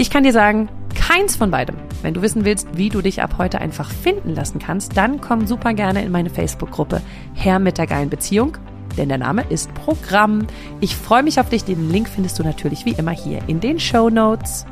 Ich 0.00 0.10
kann 0.10 0.22
dir 0.22 0.32
sagen, 0.32 0.68
keins 0.94 1.34
von 1.34 1.50
beidem. 1.50 1.74
Wenn 2.02 2.14
du 2.14 2.22
wissen 2.22 2.44
willst, 2.44 2.68
wie 2.78 2.88
du 2.88 3.02
dich 3.02 3.20
ab 3.20 3.34
heute 3.36 3.60
einfach 3.60 3.90
finden 3.90 4.32
lassen 4.32 4.60
kannst, 4.60 4.96
dann 4.96 5.20
komm 5.20 5.48
super 5.48 5.74
gerne 5.74 6.04
in 6.04 6.12
meine 6.12 6.30
Facebook-Gruppe 6.30 7.02
Herr 7.34 7.58
mit 7.58 7.78
der 7.78 7.88
geilen 7.88 8.08
Beziehung, 8.08 8.56
denn 8.96 9.08
der 9.08 9.18
Name 9.18 9.44
ist 9.50 9.74
Programm. 9.74 10.46
Ich 10.80 10.94
freue 10.94 11.24
mich 11.24 11.40
auf 11.40 11.48
dich. 11.48 11.64
Den 11.64 11.90
Link 11.90 12.08
findest 12.08 12.38
du 12.38 12.44
natürlich 12.44 12.84
wie 12.84 12.92
immer 12.92 13.10
hier 13.10 13.40
in 13.48 13.58
den 13.58 13.80
Show 13.80 14.08
Notes. 14.08 14.66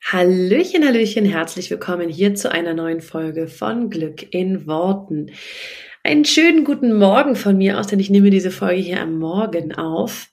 Hallöchen, 0.00 0.86
Hallöchen, 0.86 1.24
herzlich 1.24 1.72
willkommen 1.72 2.08
hier 2.08 2.36
zu 2.36 2.52
einer 2.52 2.72
neuen 2.72 3.00
Folge 3.00 3.48
von 3.48 3.90
Glück 3.90 4.32
in 4.32 4.68
Worten. 4.68 5.32
Einen 6.04 6.24
schönen 6.24 6.64
guten 6.64 6.96
Morgen 6.96 7.34
von 7.34 7.58
mir 7.58 7.80
aus, 7.80 7.88
denn 7.88 7.98
ich 7.98 8.10
nehme 8.10 8.30
diese 8.30 8.52
Folge 8.52 8.80
hier 8.80 9.00
am 9.00 9.18
Morgen 9.18 9.74
auf. 9.74 10.28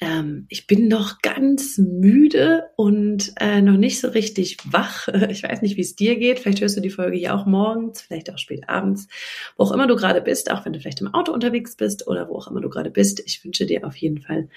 Ähm, 0.00 0.46
ich 0.48 0.66
bin 0.66 0.88
noch 0.88 1.22
ganz 1.22 1.78
müde 1.78 2.64
und 2.76 3.32
äh, 3.40 3.62
noch 3.62 3.76
nicht 3.76 4.00
so 4.00 4.08
richtig 4.08 4.58
wach. 4.64 5.08
Ich 5.30 5.42
weiß 5.42 5.62
nicht, 5.62 5.76
wie 5.76 5.82
es 5.82 5.96
dir 5.96 6.16
geht. 6.16 6.38
Vielleicht 6.38 6.60
hörst 6.60 6.76
du 6.76 6.80
die 6.80 6.90
Folge 6.90 7.16
hier 7.16 7.34
auch 7.34 7.46
morgens, 7.46 8.00
vielleicht 8.02 8.30
auch 8.30 8.38
spät 8.38 8.68
abends, 8.68 9.08
wo 9.56 9.64
auch 9.64 9.72
immer 9.72 9.86
du 9.86 9.96
gerade 9.96 10.20
bist, 10.20 10.50
auch 10.50 10.64
wenn 10.64 10.72
du 10.72 10.80
vielleicht 10.80 11.00
im 11.00 11.12
Auto 11.12 11.32
unterwegs 11.32 11.76
bist 11.76 12.06
oder 12.06 12.28
wo 12.28 12.36
auch 12.36 12.48
immer 12.48 12.60
du 12.60 12.68
gerade 12.68 12.90
bist. 12.90 13.22
Ich 13.26 13.44
wünsche 13.44 13.66
dir 13.66 13.86
auf 13.86 13.96
jeden 13.96 14.20
Fall 14.20 14.48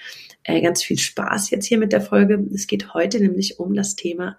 äh, 0.44 0.60
ganz 0.60 0.82
viel 0.82 0.98
Spaß 0.98 1.50
jetzt 1.50 1.66
hier 1.66 1.78
mit 1.78 1.92
der 1.92 2.00
Folge. 2.00 2.46
Es 2.54 2.66
geht 2.66 2.94
heute 2.94 3.20
nämlich 3.20 3.58
um 3.58 3.74
das 3.74 3.96
Thema 3.96 4.36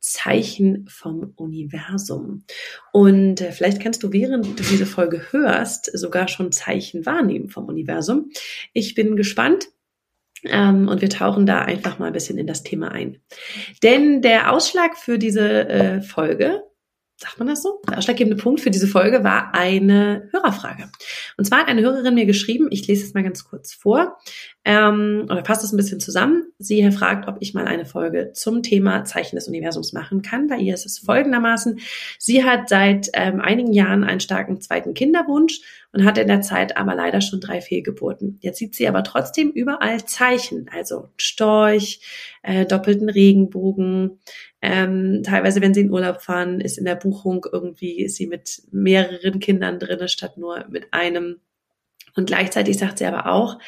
Zeichen 0.00 0.86
vom 0.88 1.32
Universum. 1.36 2.44
Und 2.92 3.40
äh, 3.40 3.52
vielleicht 3.52 3.80
kannst 3.80 4.02
du, 4.02 4.12
während 4.12 4.58
du 4.58 4.62
diese 4.62 4.86
Folge 4.86 5.22
hörst, 5.30 5.90
sogar 5.96 6.28
schon 6.28 6.52
Zeichen 6.52 7.06
wahrnehmen 7.06 7.48
vom 7.48 7.66
Universum. 7.66 8.30
Ich 8.72 8.94
bin 8.94 9.16
gespannt. 9.16 9.68
Ähm, 10.44 10.88
und 10.88 11.00
wir 11.00 11.10
tauchen 11.10 11.46
da 11.46 11.60
einfach 11.60 11.98
mal 11.98 12.06
ein 12.06 12.12
bisschen 12.12 12.38
in 12.38 12.46
das 12.46 12.62
Thema 12.62 12.90
ein. 12.92 13.18
Denn 13.82 14.22
der 14.22 14.52
Ausschlag 14.52 14.96
für 14.96 15.18
diese 15.18 15.68
äh, 15.68 16.00
Folge 16.00 16.62
sagt 17.20 17.38
man 17.38 17.48
das 17.48 17.62
so? 17.62 17.82
Der 17.88 17.98
ausschlaggebende 17.98 18.42
Punkt 18.42 18.60
für 18.60 18.70
diese 18.70 18.86
Folge 18.86 19.22
war 19.22 19.54
eine 19.54 20.28
Hörerfrage. 20.32 20.90
Und 21.36 21.44
zwar 21.44 21.60
hat 21.60 21.68
eine 21.68 21.82
Hörerin 21.82 22.14
mir 22.14 22.24
geschrieben, 22.24 22.68
ich 22.70 22.86
lese 22.86 23.04
es 23.04 23.12
mal 23.12 23.22
ganz 23.22 23.44
kurz 23.44 23.74
vor, 23.74 24.16
ähm, 24.64 25.26
oder 25.30 25.42
passt 25.42 25.64
es 25.64 25.72
ein 25.72 25.78
bisschen 25.78 26.00
zusammen. 26.00 26.52
Sie 26.58 26.90
fragt, 26.92 27.26
ob 27.28 27.38
ich 27.40 27.54
mal 27.54 27.66
eine 27.66 27.86
Folge 27.86 28.32
zum 28.34 28.62
Thema 28.62 29.04
Zeichen 29.04 29.36
des 29.36 29.48
Universums 29.48 29.94
machen 29.94 30.20
kann. 30.20 30.48
Bei 30.48 30.56
ihr 30.58 30.74
ist 30.74 30.84
es 30.84 30.98
folgendermaßen. 30.98 31.80
Sie 32.18 32.44
hat 32.44 32.68
seit 32.68 33.08
ähm, 33.14 33.40
einigen 33.40 33.72
Jahren 33.72 34.04
einen 34.04 34.20
starken 34.20 34.60
zweiten 34.60 34.92
Kinderwunsch 34.92 35.60
und 35.92 36.04
hat 36.04 36.18
in 36.18 36.28
der 36.28 36.42
Zeit 36.42 36.76
aber 36.76 36.94
leider 36.94 37.22
schon 37.22 37.40
drei 37.40 37.62
Fehlgeburten. 37.62 38.38
Jetzt 38.42 38.58
sieht 38.58 38.74
sie 38.74 38.86
aber 38.86 39.02
trotzdem 39.02 39.50
überall 39.50 40.04
Zeichen, 40.04 40.68
also 40.70 41.08
Storch, 41.16 42.02
äh, 42.42 42.66
doppelten 42.66 43.08
Regenbogen, 43.08 44.20
ähm, 44.60 45.22
teilweise, 45.24 45.62
wenn 45.62 45.72
sie 45.72 45.80
in 45.80 45.90
Urlaub 45.90 46.20
fahren, 46.20 46.60
ist 46.60 46.76
in 46.76 46.84
der 46.84 46.96
Buchung 46.96 47.46
irgendwie, 47.50 48.02
ist 48.02 48.16
sie 48.16 48.26
mit 48.26 48.62
mehreren 48.70 49.40
Kindern 49.40 49.78
drinne 49.78 50.08
statt 50.08 50.36
nur 50.36 50.66
mit 50.68 50.92
einem. 50.92 51.40
Und 52.14 52.26
gleichzeitig 52.26 52.76
sagt 52.76 52.98
sie 52.98 53.06
aber 53.06 53.26
auch, 53.26 53.58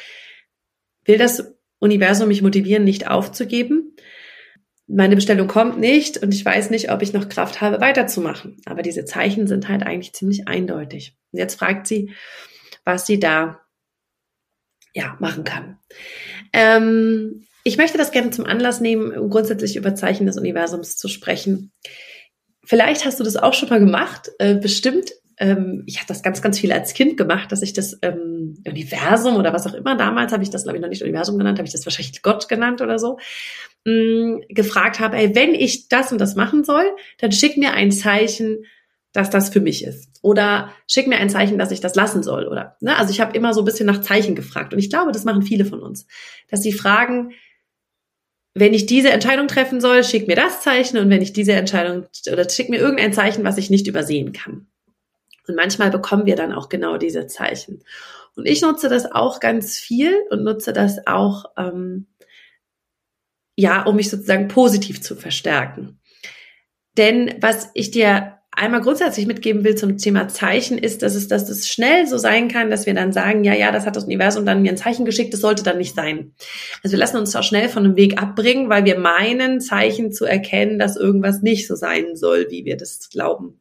will 1.05 1.17
das 1.17 1.53
Universum 1.79 2.27
mich 2.29 2.41
motivieren, 2.41 2.83
nicht 2.83 3.07
aufzugeben. 3.07 3.95
Meine 4.87 5.15
Bestellung 5.15 5.47
kommt 5.47 5.79
nicht 5.79 6.17
und 6.17 6.33
ich 6.33 6.43
weiß 6.43 6.69
nicht, 6.69 6.91
ob 6.91 7.01
ich 7.01 7.13
noch 7.13 7.29
Kraft 7.29 7.61
habe, 7.61 7.81
weiterzumachen. 7.81 8.57
Aber 8.65 8.81
diese 8.81 9.05
Zeichen 9.05 9.47
sind 9.47 9.67
halt 9.69 9.83
eigentlich 9.83 10.13
ziemlich 10.13 10.47
eindeutig. 10.47 11.17
Und 11.31 11.39
jetzt 11.39 11.55
fragt 11.55 11.87
sie, 11.87 12.11
was 12.85 13.05
sie 13.05 13.19
da 13.19 13.61
ja 14.93 15.17
machen 15.19 15.43
kann. 15.43 15.79
Ähm, 16.51 17.45
ich 17.63 17.77
möchte 17.77 17.97
das 17.97 18.11
gerne 18.11 18.31
zum 18.31 18.45
Anlass 18.45 18.81
nehmen, 18.81 19.17
um 19.17 19.29
grundsätzlich 19.29 19.75
über 19.75 19.95
Zeichen 19.95 20.25
des 20.25 20.37
Universums 20.37 20.97
zu 20.97 21.07
sprechen. 21.07 21.71
Vielleicht 22.65 23.05
hast 23.05 23.19
du 23.19 23.23
das 23.23 23.37
auch 23.37 23.53
schon 23.53 23.69
mal 23.69 23.79
gemacht, 23.79 24.31
äh, 24.39 24.55
bestimmt. 24.55 25.11
Ähm, 25.37 25.83
ich 25.85 25.97
habe 25.97 26.07
das 26.07 26.23
ganz, 26.23 26.41
ganz 26.41 26.59
viel 26.59 26.71
als 26.71 26.93
Kind 26.93 27.17
gemacht, 27.17 27.51
dass 27.51 27.61
ich 27.61 27.73
das 27.73 27.97
ähm, 28.01 28.55
Universum 28.67 29.35
oder 29.35 29.53
was 29.53 29.67
auch 29.67 29.73
immer, 29.73 29.95
damals 29.95 30.31
habe 30.31 30.43
ich 30.43 30.49
das, 30.49 30.63
glaube 30.63 30.77
ich, 30.77 30.81
noch 30.81 30.89
nicht 30.89 31.01
Universum 31.01 31.37
genannt, 31.37 31.57
habe 31.57 31.67
ich 31.67 31.73
das 31.73 31.85
wahrscheinlich 31.85 32.21
Gott 32.21 32.47
genannt 32.47 32.81
oder 32.81 32.99
so, 32.99 33.17
mh, 33.85 33.93
mm, 33.93 34.41
gefragt 34.49 34.99
habe, 34.99 35.17
ey, 35.17 35.35
wenn 35.35 35.53
ich 35.53 35.89
das 35.89 36.11
und 36.11 36.19
das 36.19 36.35
machen 36.35 36.63
soll, 36.63 36.85
dann 37.19 37.31
schick 37.31 37.57
mir 37.57 37.73
ein 37.73 37.91
Zeichen, 37.91 38.65
dass 39.13 39.29
das 39.29 39.49
für 39.49 39.61
mich 39.61 39.83
ist. 39.83 40.09
Oder 40.21 40.71
schick 40.87 41.07
mir 41.07 41.17
ein 41.17 41.29
Zeichen, 41.29 41.57
dass 41.57 41.71
ich 41.71 41.81
das 41.81 41.95
lassen 41.95 42.23
soll. 42.23 42.47
Oder 42.47 42.77
ne? 42.81 42.97
Also 42.97 43.11
ich 43.11 43.21
habe 43.21 43.37
immer 43.37 43.53
so 43.53 43.61
ein 43.61 43.65
bisschen 43.65 43.85
nach 43.85 44.01
Zeichen 44.01 44.35
gefragt. 44.35 44.73
Und 44.73 44.79
ich 44.79 44.89
glaube, 44.89 45.11
das 45.11 45.23
machen 45.23 45.43
viele 45.43 45.65
von 45.65 45.81
uns. 45.81 46.07
Dass 46.49 46.63
sie 46.63 46.73
fragen, 46.73 47.33
wenn 48.55 48.73
ich 48.73 48.85
diese 48.85 49.11
Entscheidung 49.11 49.47
treffen 49.47 49.81
soll, 49.81 50.03
schick 50.03 50.27
mir 50.27 50.35
das 50.35 50.61
Zeichen 50.61 50.97
und 50.97 51.09
wenn 51.09 51.21
ich 51.21 51.33
diese 51.33 51.53
Entscheidung 51.53 52.05
oder 52.31 52.47
schick 52.49 52.69
mir 52.69 52.79
irgendein 52.79 53.13
Zeichen, 53.13 53.43
was 53.43 53.57
ich 53.57 53.69
nicht 53.69 53.87
übersehen 53.87 54.31
kann. 54.31 54.67
Und 55.47 55.55
manchmal 55.55 55.91
bekommen 55.91 56.25
wir 56.25 56.35
dann 56.35 56.53
auch 56.53 56.69
genau 56.69 56.97
diese 56.97 57.27
Zeichen. 57.27 57.83
Und 58.35 58.47
ich 58.47 58.61
nutze 58.61 58.89
das 58.89 59.11
auch 59.11 59.39
ganz 59.39 59.77
viel 59.77 60.15
und 60.29 60.43
nutze 60.43 60.73
das 60.73 61.05
auch, 61.05 61.45
ähm, 61.57 62.07
ja, 63.55 63.83
um 63.83 63.95
mich 63.95 64.09
sozusagen 64.09 64.47
positiv 64.47 65.01
zu 65.01 65.15
verstärken. 65.15 65.99
Denn 66.97 67.35
was 67.41 67.69
ich 67.73 67.91
dir 67.91 68.39
einmal 68.55 68.81
grundsätzlich 68.81 69.25
mitgeben 69.25 69.63
will 69.63 69.75
zum 69.75 69.97
Thema 69.97 70.27
Zeichen, 70.27 70.77
ist, 70.77 71.01
dass 71.01 71.15
es, 71.15 71.27
dass 71.27 71.49
es 71.49 71.67
schnell 71.67 72.07
so 72.07 72.17
sein 72.17 72.47
kann, 72.47 72.69
dass 72.69 72.85
wir 72.85 72.93
dann 72.93 73.11
sagen, 73.11 73.43
ja, 73.43 73.53
ja, 73.53 73.71
das 73.71 73.85
hat 73.85 73.95
das 73.95 74.05
Universum 74.05 74.45
dann 74.45 74.61
mir 74.61 74.71
ein 74.71 74.77
Zeichen 74.77 75.05
geschickt, 75.05 75.33
das 75.33 75.41
sollte 75.41 75.63
dann 75.63 75.77
nicht 75.77 75.95
sein. 75.95 76.33
Also 76.83 76.93
wir 76.93 76.99
lassen 76.99 77.17
uns 77.17 77.35
auch 77.35 77.43
schnell 77.43 77.69
von 77.69 77.85
einem 77.85 77.95
Weg 77.95 78.21
abbringen, 78.21 78.69
weil 78.69 78.85
wir 78.85 78.99
meinen, 78.99 79.59
Zeichen 79.59 80.11
zu 80.11 80.25
erkennen, 80.25 80.79
dass 80.79 80.97
irgendwas 80.97 81.41
nicht 81.41 81.67
so 81.67 81.75
sein 81.75 82.15
soll, 82.15 82.47
wie 82.49 82.65
wir 82.65 82.77
das 82.77 83.09
glauben. 83.09 83.59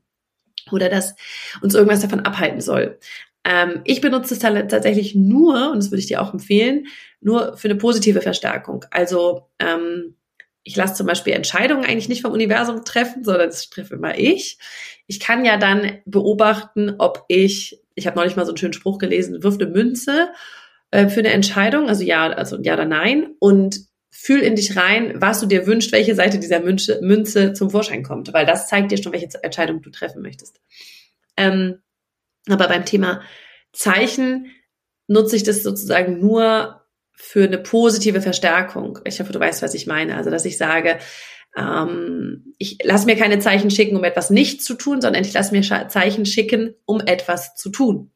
Oder 0.70 0.88
dass 0.88 1.14
uns 1.60 1.74
irgendwas 1.74 2.00
davon 2.00 2.20
abhalten 2.20 2.60
soll. 2.60 2.98
Ähm, 3.44 3.80
ich 3.84 4.00
benutze 4.00 4.34
es 4.34 4.40
tatsächlich 4.40 5.14
nur, 5.14 5.72
und 5.72 5.78
das 5.78 5.90
würde 5.90 6.00
ich 6.00 6.06
dir 6.06 6.22
auch 6.22 6.32
empfehlen, 6.32 6.86
nur 7.20 7.56
für 7.56 7.68
eine 7.68 7.76
positive 7.76 8.20
Verstärkung. 8.20 8.84
Also 8.90 9.48
ähm, 9.58 10.14
ich 10.64 10.76
lasse 10.76 10.94
zum 10.94 11.06
Beispiel 11.06 11.32
Entscheidungen 11.32 11.84
eigentlich 11.84 12.08
nicht 12.08 12.22
vom 12.22 12.32
Universum 12.32 12.84
treffen, 12.84 13.24
sondern 13.24 13.48
das 13.48 13.68
treffe 13.68 13.94
immer 13.94 14.16
ich. 14.18 14.58
Ich 15.06 15.18
kann 15.18 15.44
ja 15.44 15.56
dann 15.56 15.98
beobachten, 16.04 16.94
ob 16.98 17.24
ich, 17.28 17.80
ich 17.94 18.06
habe 18.06 18.16
neulich 18.16 18.36
mal 18.36 18.44
so 18.44 18.52
einen 18.52 18.58
schönen 18.58 18.72
Spruch 18.72 18.98
gelesen, 18.98 19.42
wirf 19.42 19.56
eine 19.56 19.66
Münze 19.66 20.30
äh, 20.92 21.08
für 21.08 21.20
eine 21.20 21.32
Entscheidung, 21.32 21.88
also 21.88 22.04
ja, 22.04 22.28
also 22.28 22.58
ja 22.60 22.74
oder 22.74 22.84
nein, 22.84 23.34
und 23.40 23.80
fühl 24.14 24.40
in 24.40 24.54
dich 24.54 24.76
rein, 24.76 25.14
was 25.16 25.40
du 25.40 25.46
dir 25.46 25.66
wünschst, 25.66 25.90
welche 25.90 26.14
Seite 26.14 26.38
dieser 26.38 26.60
Münze, 26.60 27.00
Münze 27.02 27.54
zum 27.54 27.70
Vorschein 27.70 28.02
kommt, 28.02 28.32
weil 28.34 28.44
das 28.44 28.68
zeigt 28.68 28.92
dir 28.92 29.02
schon, 29.02 29.12
welche 29.12 29.28
Entscheidung 29.42 29.80
du 29.80 29.90
treffen 29.90 30.20
möchtest. 30.20 30.60
Ähm, 31.38 31.78
aber 32.46 32.68
beim 32.68 32.84
Thema 32.84 33.22
Zeichen 33.72 34.52
nutze 35.08 35.36
ich 35.36 35.44
das 35.44 35.62
sozusagen 35.62 36.20
nur 36.20 36.82
für 37.14 37.44
eine 37.44 37.58
positive 37.58 38.20
Verstärkung. 38.20 38.98
Ich 39.04 39.18
hoffe, 39.18 39.32
du 39.32 39.40
weißt, 39.40 39.62
was 39.62 39.74
ich 39.74 39.86
meine. 39.86 40.16
Also, 40.16 40.28
dass 40.28 40.44
ich 40.44 40.58
sage, 40.58 40.98
ähm, 41.56 42.52
ich 42.58 42.78
lasse 42.82 43.06
mir 43.06 43.16
keine 43.16 43.38
Zeichen 43.38 43.70
schicken, 43.70 43.96
um 43.96 44.04
etwas 44.04 44.28
nicht 44.28 44.62
zu 44.62 44.74
tun, 44.74 45.00
sondern 45.00 45.24
ich 45.24 45.32
lasse 45.32 45.54
mir 45.54 45.62
Zeichen 45.88 46.26
schicken, 46.26 46.74
um 46.84 47.00
etwas 47.00 47.54
zu 47.54 47.70
tun. 47.70 48.10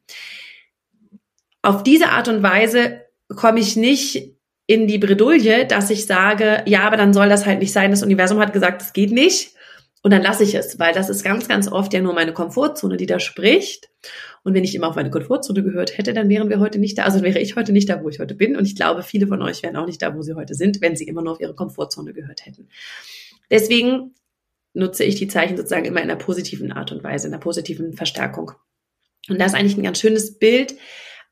Auf 1.63 1.81
diese 1.81 2.09
Art 2.09 2.27
und 2.27 2.43
Weise 2.43 3.01
komme 3.35 3.59
ich 3.59 3.75
nicht 3.75 4.36
in 4.67 4.85
die 4.85 4.97
Bredouille, 4.97 5.65
dass 5.65 5.89
ich 5.89 6.05
sage, 6.05 6.61
ja, 6.65 6.81
aber 6.81 6.97
dann 6.97 7.13
soll 7.13 7.29
das 7.29 7.45
halt 7.45 7.59
nicht 7.59 7.71
sein. 7.71 7.89
Das 7.89 8.03
Universum 8.03 8.39
hat 8.39 8.53
gesagt, 8.53 8.81
es 8.81 8.93
geht 8.93 9.11
nicht. 9.11 9.55
Und 10.03 10.11
dann 10.11 10.21
lasse 10.21 10.43
ich 10.43 10.53
es, 10.55 10.77
weil 10.77 10.93
das 10.93 11.09
ist 11.09 11.23
ganz, 11.23 11.47
ganz 11.47 11.69
oft 11.69 11.93
ja 11.93 12.01
nur 12.01 12.13
meine 12.13 12.33
Komfortzone, 12.33 12.97
die 12.97 13.07
da 13.07 13.19
spricht. 13.19 13.89
Und 14.43 14.53
wenn 14.53 14.63
ich 14.63 14.75
immer 14.75 14.87
auf 14.87 14.95
meine 14.95 15.09
Komfortzone 15.09 15.63
gehört 15.63 15.97
hätte, 15.97 16.13
dann 16.13 16.29
wären 16.29 16.49
wir 16.49 16.59
heute 16.59 16.79
nicht 16.79 16.97
da. 16.97 17.03
Also 17.03 17.23
wäre 17.23 17.39
ich 17.39 17.55
heute 17.55 17.71
nicht 17.71 17.89
da, 17.89 18.03
wo 18.03 18.09
ich 18.09 18.19
heute 18.19 18.35
bin. 18.35 18.55
Und 18.55 18.65
ich 18.65 18.75
glaube, 18.75 19.03
viele 19.03 19.27
von 19.27 19.41
euch 19.41 19.63
wären 19.63 19.75
auch 19.75 19.85
nicht 19.85 20.01
da, 20.01 20.15
wo 20.15 20.21
sie 20.21 20.35
heute 20.35 20.53
sind, 20.53 20.81
wenn 20.81 20.95
sie 20.95 21.05
immer 21.05 21.21
nur 21.21 21.33
auf 21.33 21.41
ihre 21.41 21.55
Komfortzone 21.55 22.13
gehört 22.13 22.45
hätten. 22.45 22.69
Deswegen 23.49 24.13
nutze 24.73 25.03
ich 25.03 25.15
die 25.15 25.27
Zeichen 25.27 25.57
sozusagen 25.57 25.85
immer 25.85 26.01
in 26.01 26.09
einer 26.09 26.19
positiven 26.19 26.71
Art 26.71 26.91
und 26.91 27.03
Weise, 27.03 27.27
in 27.27 27.33
einer 27.33 27.41
positiven 27.41 27.93
Verstärkung. 27.93 28.51
Und 29.29 29.39
das 29.39 29.53
ist 29.53 29.59
eigentlich 29.59 29.77
ein 29.77 29.83
ganz 29.83 29.99
schönes 29.99 30.37
Bild, 30.37 30.75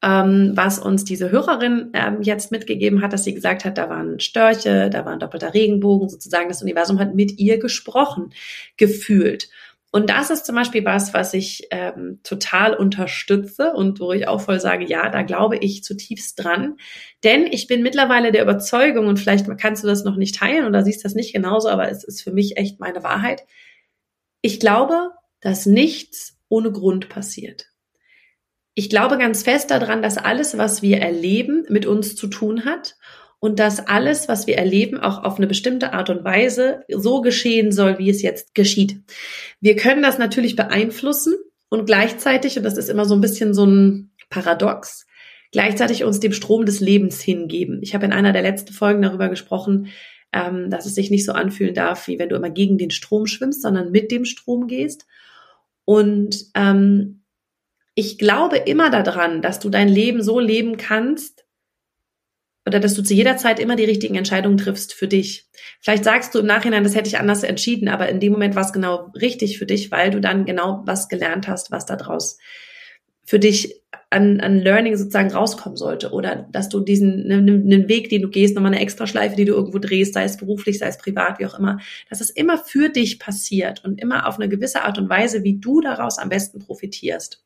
ähm, 0.01 0.51
was 0.55 0.79
uns 0.79 1.03
diese 1.03 1.31
Hörerin 1.31 1.91
ähm, 1.93 2.21
jetzt 2.21 2.51
mitgegeben 2.51 3.01
hat, 3.01 3.13
dass 3.13 3.23
sie 3.23 3.33
gesagt 3.33 3.65
hat, 3.65 3.77
da 3.77 3.89
waren 3.89 4.19
Störche, 4.19 4.89
da 4.89 5.05
war 5.05 5.13
ein 5.13 5.19
doppelter 5.19 5.53
Regenbogen, 5.53 6.09
sozusagen 6.09 6.49
das 6.49 6.61
Universum 6.61 6.99
hat 6.99 7.15
mit 7.15 7.39
ihr 7.39 7.57
gesprochen, 7.57 8.31
gefühlt. 8.77 9.49
Und 9.95 10.09
das 10.09 10.29
ist 10.29 10.45
zum 10.45 10.55
Beispiel 10.55 10.83
was, 10.83 11.13
was 11.13 11.33
ich 11.33 11.69
ähm, 11.71 12.19
total 12.23 12.73
unterstütze 12.73 13.71
und 13.71 14.01
wo 14.01 14.11
ich 14.11 14.27
auch 14.27 14.41
voll 14.41 14.59
sage, 14.59 14.85
ja, 14.85 15.09
da 15.09 15.21
glaube 15.21 15.55
ich 15.55 15.85
zutiefst 15.85 16.43
dran. 16.43 16.75
Denn 17.23 17.45
ich 17.45 17.67
bin 17.67 17.81
mittlerweile 17.81 18.33
der 18.33 18.43
Überzeugung, 18.43 19.07
und 19.07 19.19
vielleicht 19.19 19.47
kannst 19.57 19.83
du 19.83 19.87
das 19.87 20.03
noch 20.03 20.17
nicht 20.17 20.35
teilen 20.35 20.65
oder 20.65 20.83
siehst 20.83 21.05
das 21.05 21.15
nicht 21.15 21.33
genauso, 21.33 21.69
aber 21.69 21.89
es 21.89 22.03
ist 22.03 22.21
für 22.21 22.33
mich 22.33 22.57
echt 22.57 22.81
meine 22.81 23.03
Wahrheit. 23.03 23.43
Ich 24.41 24.59
glaube, 24.59 25.11
dass 25.39 25.65
nichts 25.65 26.37
ohne 26.49 26.73
Grund 26.73 27.07
passiert. 27.07 27.67
Ich 28.75 28.89
glaube 28.89 29.17
ganz 29.17 29.43
fest 29.43 29.71
daran, 29.71 30.01
dass 30.01 30.17
alles, 30.17 30.57
was 30.57 30.81
wir 30.81 30.97
erleben, 30.97 31.65
mit 31.69 31.85
uns 31.85 32.15
zu 32.15 32.27
tun 32.27 32.65
hat 32.65 32.97
und 33.39 33.57
dass 33.57 33.79
alles, 33.79 34.27
was 34.27 34.47
wir 34.47 34.57
erleben, 34.57 34.99
auch 34.99 35.23
auf 35.23 35.37
eine 35.37 35.47
bestimmte 35.47 35.93
Art 35.93 36.09
und 36.09 36.25
Weise 36.25 36.83
so 36.89 37.21
geschehen 37.21 37.71
soll, 37.71 37.97
wie 37.99 38.09
es 38.09 38.21
jetzt 38.21 38.53
geschieht. 38.53 38.97
Wir 39.61 39.77
können 39.77 40.03
das 40.03 40.17
natürlich 40.17 40.57
beeinflussen 40.57 41.35
und 41.69 41.85
gleichzeitig, 41.85 42.57
und 42.57 42.63
das 42.63 42.77
ist 42.77 42.89
immer 42.89 43.05
so 43.05 43.15
ein 43.15 43.21
bisschen 43.21 43.53
so 43.53 43.65
ein 43.65 44.11
Paradox, 44.29 45.05
gleichzeitig 45.53 46.03
uns 46.03 46.19
dem 46.19 46.33
Strom 46.33 46.65
des 46.65 46.81
Lebens 46.81 47.21
hingeben. 47.21 47.79
Ich 47.81 47.95
habe 47.95 48.05
in 48.05 48.11
einer 48.11 48.33
der 48.33 48.41
letzten 48.41 48.73
Folgen 48.73 49.01
darüber 49.01 49.29
gesprochen, 49.29 49.87
ähm, 50.33 50.69
dass 50.69 50.85
es 50.85 50.95
sich 50.95 51.11
nicht 51.11 51.23
so 51.23 51.31
anfühlen 51.31 51.73
darf, 51.73 52.09
wie 52.09 52.19
wenn 52.19 52.27
du 52.27 52.35
immer 52.35 52.49
gegen 52.49 52.77
den 52.77 52.91
Strom 52.91 53.25
schwimmst, 53.25 53.61
sondern 53.61 53.91
mit 53.91 54.11
dem 54.11 54.25
Strom 54.25 54.67
gehst. 54.67 55.05
Und 55.85 56.47
ähm, 56.55 57.21
ich 57.95 58.17
glaube 58.17 58.57
immer 58.57 58.89
daran, 58.89 59.41
dass 59.41 59.59
du 59.59 59.69
dein 59.69 59.89
Leben 59.89 60.21
so 60.21 60.39
leben 60.39 60.77
kannst, 60.77 61.45
oder 62.67 62.79
dass 62.79 62.95
du 62.95 63.03
zu 63.03 63.13
jeder 63.13 63.37
Zeit 63.37 63.59
immer 63.59 63.75
die 63.75 63.85
richtigen 63.85 64.15
Entscheidungen 64.15 64.57
triffst 64.57 64.93
für 64.93 65.07
dich. 65.07 65.47
Vielleicht 65.81 66.03
sagst 66.03 66.33
du 66.33 66.39
im 66.39 66.47
Nachhinein, 66.47 66.83
das 66.83 66.95
hätte 66.95 67.07
ich 67.07 67.19
anders 67.19 67.43
entschieden, 67.43 67.87
aber 67.87 68.09
in 68.09 68.19
dem 68.19 68.31
Moment 68.31 68.55
war 68.55 68.63
es 68.63 68.73
genau 68.73 69.11
richtig 69.13 69.59
für 69.59 69.67
dich, 69.67 69.91
weil 69.91 70.09
du 70.09 70.19
dann 70.19 70.45
genau 70.45 70.81
was 70.85 71.07
gelernt 71.07 71.47
hast, 71.47 71.71
was 71.71 71.85
da 71.85 71.95
draus 71.95 72.39
für 73.23 73.39
dich 73.39 73.81
an, 74.09 74.39
an 74.39 74.59
Learning 74.59 74.95
sozusagen 74.97 75.31
rauskommen 75.31 75.77
sollte 75.77 76.11
oder 76.11 76.47
dass 76.51 76.69
du 76.69 76.79
diesen 76.79 77.31
einen 77.31 77.65
ne, 77.65 77.89
Weg, 77.89 78.09
den 78.09 78.21
du 78.21 78.29
gehst, 78.29 78.55
nochmal 78.55 78.71
eine 78.71 78.81
extra 78.81 79.07
Schleife, 79.07 79.35
die 79.35 79.45
du 79.45 79.53
irgendwo 79.53 79.79
drehst, 79.79 80.13
sei 80.13 80.23
es 80.23 80.37
beruflich, 80.37 80.79
sei 80.79 80.87
es 80.87 80.97
privat, 80.97 81.39
wie 81.39 81.45
auch 81.45 81.57
immer, 81.57 81.79
dass 82.09 82.21
es 82.21 82.29
immer 82.29 82.57
für 82.57 82.89
dich 82.89 83.19
passiert 83.19 83.83
und 83.83 83.99
immer 83.99 84.27
auf 84.27 84.35
eine 84.35 84.49
gewisse 84.49 84.83
Art 84.83 84.97
und 84.97 85.09
Weise, 85.09 85.43
wie 85.43 85.59
du 85.59 85.81
daraus 85.81 86.19
am 86.19 86.29
besten 86.29 86.59
profitierst. 86.59 87.44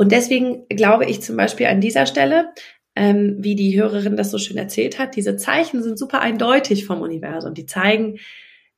Und 0.00 0.12
deswegen 0.12 0.66
glaube 0.70 1.04
ich 1.04 1.20
zum 1.20 1.36
Beispiel 1.36 1.66
an 1.66 1.82
dieser 1.82 2.06
Stelle, 2.06 2.54
ähm, 2.96 3.36
wie 3.40 3.54
die 3.54 3.78
Hörerin 3.78 4.16
das 4.16 4.30
so 4.30 4.38
schön 4.38 4.56
erzählt 4.56 4.98
hat, 4.98 5.14
diese 5.14 5.36
Zeichen 5.36 5.82
sind 5.82 5.98
super 5.98 6.22
eindeutig 6.22 6.86
vom 6.86 7.02
Universum. 7.02 7.52
Die 7.52 7.66
zeigen, 7.66 8.18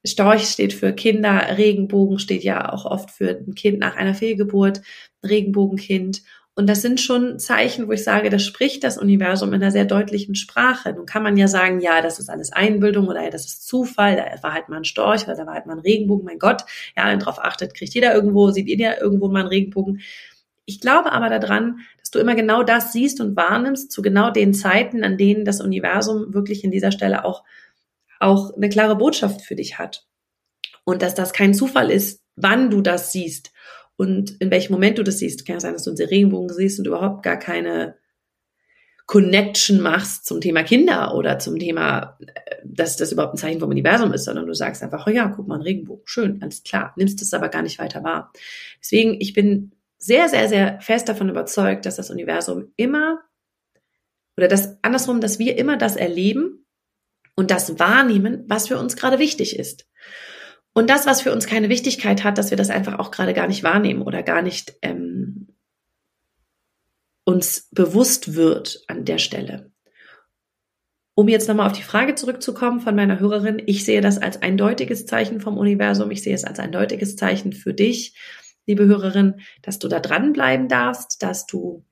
Storch 0.05 0.47
steht 0.49 0.73
für 0.73 0.93
Kinder, 0.93 1.57
Regenbogen 1.57 2.19
steht 2.19 2.43
ja 2.43 2.73
auch 2.73 2.87
oft 2.87 3.13
für 3.13 3.41
ein 3.47 3.55
Kind 3.55 3.79
nach 3.79 3.95
einer 3.95 4.15
Fehlgeburt, 4.15 4.83
Regenbogenkind. 5.25 6.23
Und 6.57 6.69
das 6.69 6.83
sind 6.83 7.01
schon 7.01 7.39
Zeichen, 7.39 7.87
wo 7.87 7.93
ich 7.93 8.03
sage, 8.03 8.29
das 8.29 8.45
spricht 8.45 8.83
das 8.83 8.99
Universum 8.99 9.51
in 9.51 9.63
einer 9.63 9.71
sehr 9.71 9.85
deutlichen 9.85 10.35
Sprache. 10.35 10.93
Nun 10.93 11.07
kann 11.07 11.23
man 11.23 11.37
ja 11.37 11.47
sagen, 11.47 11.79
ja, 11.79 12.03
das 12.03 12.19
ist 12.19 12.31
alles 12.31 12.53
Einbildung 12.53 13.07
oder 13.07 13.23
ja, 13.23 13.31
das 13.31 13.47
ist 13.47 13.69
Zufall, 13.69 14.17
da 14.17 14.43
war 14.43 14.55
halt 14.55 14.69
mal 14.69 14.79
ein 14.79 14.85
Storch 14.85 15.23
oder 15.23 15.37
da 15.37 15.47
war 15.47 15.55
halt 15.55 15.67
mal 15.67 15.75
ein 15.75 15.79
Regenbogen, 15.79 16.25
mein 16.25 16.41
Gott. 16.41 16.63
Ja, 16.97 17.07
wenn 17.07 17.21
drauf 17.21 17.39
achtet, 17.39 17.75
kriegt 17.75 17.95
jeder 17.95 18.13
irgendwo, 18.13 18.51
sieht 18.51 18.67
jeder 18.67 19.01
irgendwo 19.01 19.29
mal 19.29 19.41
einen 19.43 19.49
Regenbogen. 19.51 20.01
Ich 20.65 20.81
glaube 20.81 21.13
aber 21.13 21.29
daran, 21.29 21.81
dass 21.99 22.11
du 22.11 22.19
immer 22.19 22.35
genau 22.35 22.63
das 22.63 22.93
siehst 22.93 23.21
und 23.21 23.37
wahrnimmst 23.37 23.91
zu 23.91 24.03
genau 24.03 24.31
den 24.31 24.55
Zeiten, 24.55 25.05
an 25.05 25.17
denen 25.19 25.45
das 25.45 25.61
Universum 25.61 26.33
wirklich 26.35 26.63
in 26.65 26.71
dieser 26.71 26.93
Stelle 26.93 27.25
auch, 27.25 27.43
auch 28.21 28.55
eine 28.55 28.69
klare 28.69 28.97
Botschaft 28.97 29.43
für 29.43 29.57
dich 29.57 29.79
hat. 29.79 30.07
Und 30.85 31.03
dass 31.03 31.15
das 31.15 31.33
kein 31.33 31.55
Zufall 31.55 31.91
ist, 31.91 32.23
wann 32.37 32.71
du 32.71 32.81
das 32.81 33.13
siehst 33.13 33.53
und 33.97 34.41
in 34.41 34.51
welchem 34.51 34.73
Moment 34.73 34.99
du 34.99 35.05
das 35.05 35.19
siehst. 35.19 35.47
Kann 35.47 35.57
ja 35.57 35.61
sein, 35.61 35.75
dass 35.75 35.85
du 35.85 35.91
einen 35.91 36.09
Regenbogen 36.09 36.55
siehst 36.55 36.79
und 36.79 36.87
überhaupt 36.87 37.23
gar 37.23 37.39
keine 37.39 37.97
Connection 39.07 39.81
machst 39.81 40.25
zum 40.27 40.41
Thema 40.41 40.63
Kinder 40.63 41.15
oder 41.15 41.39
zum 41.39 41.59
Thema, 41.59 42.17
äh, 42.21 42.57
dass 42.65 42.97
das 42.97 43.13
überhaupt 43.13 43.35
ein 43.35 43.39
Zeichen 43.39 43.61
vom 43.61 43.71
Universum 43.71 44.13
ist, 44.13 44.25
sondern 44.25 44.47
du 44.47 44.55
sagst 44.55 44.83
einfach, 44.83 45.07
oh 45.07 45.11
ja, 45.11 45.29
guck 45.29 45.47
mal, 45.47 45.57
ein 45.57 45.63
Regenbogen, 45.63 46.03
schön, 46.07 46.41
alles 46.41 46.63
klar, 46.63 46.95
nimmst 46.97 47.21
es 47.21 47.35
aber 47.35 47.49
gar 47.49 47.63
nicht 47.63 47.79
weiter 47.79 48.03
wahr. 48.03 48.33
Deswegen, 48.81 49.21
ich 49.21 49.35
bin 49.35 49.73
sehr, 50.03 50.29
sehr, 50.29 50.49
sehr 50.49 50.81
fest 50.81 51.09
davon 51.09 51.29
überzeugt, 51.29 51.87
dass 51.87 51.97
das 51.97 52.11
Universum 52.11 52.73
immer 52.77 53.21
oder 54.37 54.49
das 54.49 54.77
andersrum, 54.83 55.21
dass 55.21 55.39
wir 55.39 55.57
immer 55.57 55.77
das 55.77 55.95
erleben 55.95 56.67
und 57.37 57.51
das 57.51 57.79
wahrnehmen, 57.79 58.45
was 58.49 58.69
für 58.69 58.79
uns 58.79 58.97
gerade 58.97 59.19
wichtig 59.19 59.59
ist. 59.59 59.87
Und 60.75 60.91
das, 60.91 61.07
was 61.07 61.21
für 61.21 61.33
uns 61.33 61.47
keine 61.47 61.69
Wichtigkeit 61.69 62.25
hat, 62.25 62.37
dass 62.37 62.51
wir 62.51 62.57
das 62.57 62.71
einfach 62.71 62.99
auch 62.99 63.11
gerade 63.11 63.33
gar 63.33 63.47
nicht 63.47 63.63
wahrnehmen 63.63 64.03
oder 64.03 64.23
gar 64.23 64.43
nicht 64.43 64.75
ähm, 64.83 65.49
uns 67.25 67.69
bewusst 67.71 68.35
wird 68.35 68.83
an 68.89 69.05
der 69.05 69.19
Stelle. 69.19 69.71
Um 71.15 71.29
jetzt 71.29 71.47
nochmal 71.47 71.67
auf 71.67 71.77
die 71.77 71.83
Frage 71.83 72.15
zurückzukommen 72.15 72.81
von 72.81 72.97
meiner 72.97 73.21
Hörerin, 73.21 73.63
ich 73.67 73.85
sehe 73.85 74.01
das 74.01 74.19
als 74.19 74.41
eindeutiges 74.41 75.07
Zeichen 75.07 75.41
vom 75.41 75.59
Universum, 75.59 76.11
ich 76.11 76.23
sehe 76.23 76.35
es 76.35 76.45
als 76.45 76.59
eindeutiges 76.59 77.17
Zeichen 77.17 77.53
für 77.53 77.75
dich, 77.75 78.17
liebe 78.67 78.87
Hörerin, 78.87 79.41
dass 79.63 79.79
du 79.79 79.89
da 79.89 80.01
dranbleiben 80.01 80.69
darfst, 80.69 81.23
dass 81.23 81.47
du 81.47 81.85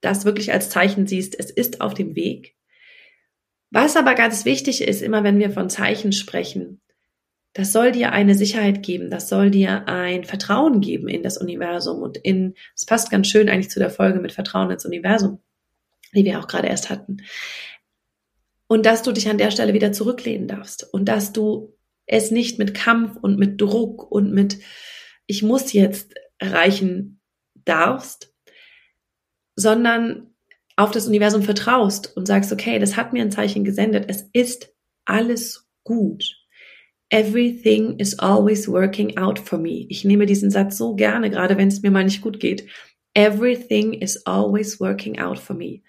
das 0.00 0.24
wirklich 0.24 0.52
als 0.52 0.70
Zeichen 0.70 1.06
siehst, 1.06 1.38
es 1.38 1.50
ist 1.50 1.80
auf 1.80 1.94
dem 1.94 2.14
Weg. 2.14 2.56
Was 3.70 3.96
aber 3.96 4.14
ganz 4.14 4.44
wichtig 4.44 4.82
ist, 4.82 5.02
immer 5.02 5.24
wenn 5.24 5.38
wir 5.38 5.50
von 5.50 5.70
Zeichen 5.70 6.12
sprechen, 6.12 6.80
das 7.54 7.72
soll 7.72 7.92
dir 7.92 8.12
eine 8.12 8.34
Sicherheit 8.34 8.82
geben, 8.82 9.10
das 9.10 9.28
soll 9.28 9.50
dir 9.50 9.88
ein 9.88 10.24
Vertrauen 10.24 10.80
geben 10.80 11.08
in 11.08 11.22
das 11.22 11.38
Universum 11.38 12.02
und 12.02 12.16
in, 12.16 12.54
es 12.74 12.84
passt 12.84 13.10
ganz 13.10 13.28
schön 13.28 13.48
eigentlich 13.48 13.70
zu 13.70 13.78
der 13.78 13.90
Folge 13.90 14.20
mit 14.20 14.32
Vertrauen 14.32 14.70
ins 14.70 14.84
Universum, 14.84 15.40
die 16.14 16.24
wir 16.24 16.40
auch 16.40 16.48
gerade 16.48 16.68
erst 16.68 16.90
hatten. 16.90 17.18
Und 18.66 18.86
dass 18.86 19.02
du 19.02 19.12
dich 19.12 19.28
an 19.28 19.38
der 19.38 19.52
Stelle 19.52 19.72
wieder 19.72 19.92
zurücklehnen 19.92 20.48
darfst 20.48 20.92
und 20.92 21.06
dass 21.06 21.32
du 21.32 21.76
es 22.06 22.30
nicht 22.30 22.58
mit 22.58 22.74
Kampf 22.74 23.16
und 23.22 23.38
mit 23.38 23.60
Druck 23.60 24.10
und 24.10 24.32
mit 24.32 24.58
ich 25.26 25.42
muss 25.42 25.72
jetzt 25.72 26.14
erreichen 26.38 27.20
darfst, 27.64 28.32
sondern 29.56 30.34
auf 30.76 30.90
das 30.90 31.06
Universum 31.06 31.42
vertraust 31.42 32.16
und 32.16 32.26
sagst, 32.26 32.52
okay, 32.52 32.78
das 32.78 32.96
hat 32.96 33.12
mir 33.12 33.22
ein 33.22 33.30
Zeichen 33.30 33.64
gesendet, 33.64 34.06
es 34.08 34.28
ist 34.32 34.74
alles 35.04 35.68
gut. 35.84 36.24
Everything 37.10 37.98
is 37.98 38.18
always 38.18 38.66
working 38.66 39.16
out 39.16 39.38
for 39.38 39.58
me. 39.58 39.86
Ich 39.88 40.04
nehme 40.04 40.26
diesen 40.26 40.50
Satz 40.50 40.76
so 40.76 40.96
gerne, 40.96 41.30
gerade 41.30 41.56
wenn 41.56 41.68
es 41.68 41.82
mir 41.82 41.90
mal 41.90 42.04
nicht 42.04 42.22
gut 42.22 42.40
geht. 42.40 42.66
Everything 43.14 43.92
is 43.92 44.26
always 44.26 44.80
working 44.80 45.20
out 45.20 45.38
for 45.38 45.54
me. 45.54 45.82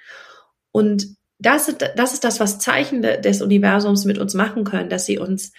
Und 0.71 1.15
das, 1.39 1.73
das 1.95 2.13
ist 2.13 2.23
das, 2.23 2.39
was 2.39 2.59
Zeichen 2.59 3.01
des 3.01 3.41
Universums 3.41 4.05
mit 4.05 4.19
uns 4.19 4.35
machen 4.35 4.63
können, 4.63 4.89
dass 4.89 5.05
sie 5.05 5.17
uns 5.17 5.51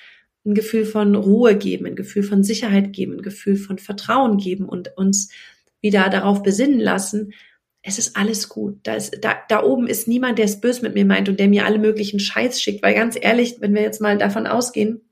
ein 0.46 0.54
Gefühl 0.54 0.84
von 0.84 1.14
Ruhe 1.14 1.56
geben, 1.56 1.86
ein 1.86 1.96
Gefühl 1.96 2.22
von 2.22 2.42
Sicherheit 2.42 2.92
geben, 2.92 3.14
ein 3.14 3.22
Gefühl 3.22 3.56
von 3.56 3.78
Vertrauen 3.78 4.38
geben 4.38 4.68
und 4.68 4.96
uns 4.96 5.30
wieder 5.80 6.08
darauf 6.08 6.42
besinnen 6.42 6.80
lassen, 6.80 7.32
es 7.82 7.98
ist 7.98 8.16
alles 8.16 8.48
gut. 8.48 8.80
Da, 8.82 8.94
ist, 8.94 9.18
da, 9.22 9.36
da 9.48 9.62
oben 9.62 9.86
ist 9.86 10.08
niemand, 10.08 10.38
der 10.38 10.46
es 10.46 10.60
böse 10.60 10.82
mit 10.82 10.94
mir 10.94 11.04
meint 11.04 11.28
und 11.28 11.38
der 11.38 11.48
mir 11.48 11.66
alle 11.66 11.78
möglichen 11.78 12.18
Scheiß 12.18 12.60
schickt. 12.60 12.82
Weil 12.82 12.94
ganz 12.94 13.16
ehrlich, 13.20 13.60
wenn 13.60 13.74
wir 13.74 13.82
jetzt 13.82 14.00
mal 14.00 14.18
davon 14.18 14.46
ausgehen, 14.48 15.02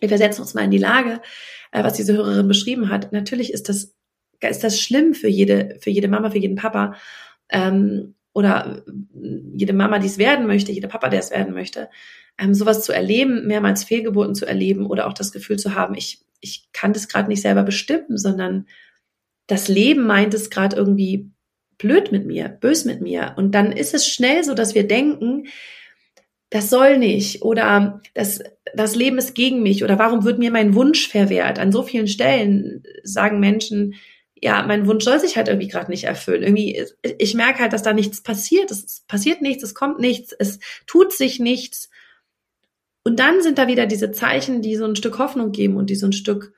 wir 0.00 0.08
versetzen 0.08 0.40
uns 0.40 0.54
mal 0.54 0.64
in 0.64 0.72
die 0.72 0.78
Lage, 0.78 1.20
äh, 1.70 1.84
was 1.84 1.94
diese 1.94 2.14
Hörerin 2.14 2.48
beschrieben 2.48 2.88
hat. 2.88 3.12
Natürlich 3.12 3.52
ist 3.52 3.68
das, 3.68 3.94
ist 4.40 4.64
das 4.64 4.80
schlimm 4.80 5.14
für 5.14 5.28
jede, 5.28 5.76
für 5.80 5.90
jede 5.90 6.08
Mama, 6.08 6.30
für 6.30 6.38
jeden 6.38 6.56
Papa. 6.56 6.96
Ähm, 7.50 8.14
oder 8.32 8.84
jede 9.54 9.72
Mama, 9.72 9.98
die 9.98 10.06
es 10.06 10.18
werden 10.18 10.46
möchte, 10.46 10.72
jeder 10.72 10.88
Papa, 10.88 11.08
der 11.08 11.20
es 11.20 11.30
werden 11.30 11.54
möchte, 11.54 11.88
ähm, 12.38 12.54
sowas 12.54 12.82
zu 12.82 12.92
erleben, 12.92 13.46
mehrmals 13.46 13.84
Fehlgeburten 13.84 14.34
zu 14.34 14.46
erleben 14.46 14.86
oder 14.86 15.06
auch 15.06 15.12
das 15.12 15.32
Gefühl 15.32 15.58
zu 15.58 15.74
haben, 15.74 15.94
ich, 15.94 16.20
ich 16.40 16.68
kann 16.72 16.92
das 16.92 17.08
gerade 17.08 17.28
nicht 17.28 17.42
selber 17.42 17.62
bestimmen, 17.62 18.16
sondern 18.16 18.66
das 19.46 19.68
Leben 19.68 20.06
meint 20.06 20.34
es 20.34 20.50
gerade 20.50 20.76
irgendwie 20.76 21.30
blöd 21.78 22.12
mit 22.12 22.26
mir, 22.26 22.48
bös 22.48 22.84
mit 22.84 23.00
mir. 23.00 23.34
Und 23.36 23.52
dann 23.54 23.72
ist 23.72 23.94
es 23.94 24.06
schnell 24.06 24.44
so, 24.44 24.54
dass 24.54 24.74
wir 24.74 24.86
denken, 24.86 25.48
das 26.50 26.70
soll 26.70 26.98
nicht 26.98 27.42
oder 27.42 28.00
das, 28.14 28.40
das 28.74 28.94
Leben 28.94 29.18
ist 29.18 29.34
gegen 29.34 29.62
mich 29.62 29.84
oder 29.84 29.98
warum 29.98 30.24
wird 30.24 30.38
mir 30.38 30.50
mein 30.50 30.74
Wunsch 30.74 31.08
verwehrt? 31.08 31.58
An 31.58 31.72
so 31.72 31.82
vielen 31.82 32.08
Stellen 32.08 32.82
sagen 33.02 33.38
Menschen, 33.38 33.94
ja, 34.40 34.62
mein 34.62 34.86
Wunsch 34.86 35.04
soll 35.04 35.18
sich 35.20 35.36
halt 35.36 35.48
irgendwie 35.48 35.68
gerade 35.68 35.90
nicht 35.90 36.04
erfüllen. 36.04 36.42
Irgendwie, 36.42 36.84
ich 37.18 37.34
merke 37.34 37.60
halt, 37.60 37.72
dass 37.72 37.82
da 37.82 37.92
nichts 37.92 38.22
passiert. 38.22 38.70
Es 38.70 39.02
passiert 39.08 39.42
nichts, 39.42 39.62
es 39.62 39.74
kommt 39.74 39.98
nichts, 39.98 40.32
es 40.32 40.60
tut 40.86 41.12
sich 41.12 41.40
nichts. 41.40 41.90
Und 43.08 43.20
dann 43.20 43.40
sind 43.40 43.56
da 43.56 43.68
wieder 43.68 43.86
diese 43.86 44.12
Zeichen, 44.12 44.60
die 44.60 44.76
so 44.76 44.84
ein 44.84 44.94
Stück 44.94 45.18
Hoffnung 45.18 45.50
geben 45.50 45.78
und 45.78 45.88
die 45.88 45.94
so 45.94 46.04
ein 46.04 46.12
Stück 46.12 46.52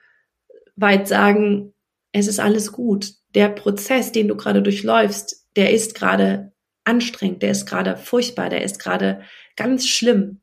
weit 0.74 1.06
sagen, 1.06 1.74
es 2.10 2.26
ist 2.26 2.40
alles 2.40 2.72
gut. 2.72 3.12
Der 3.36 3.50
Prozess, 3.50 4.10
den 4.10 4.26
du 4.26 4.34
gerade 4.34 4.60
durchläufst, 4.60 5.46
der 5.54 5.72
ist 5.72 5.94
gerade 5.94 6.52
anstrengend, 6.82 7.44
der 7.44 7.52
ist 7.52 7.66
gerade 7.66 7.96
furchtbar, 7.96 8.50
der 8.50 8.64
ist 8.64 8.80
gerade 8.80 9.22
ganz 9.54 9.86
schlimm. 9.86 10.40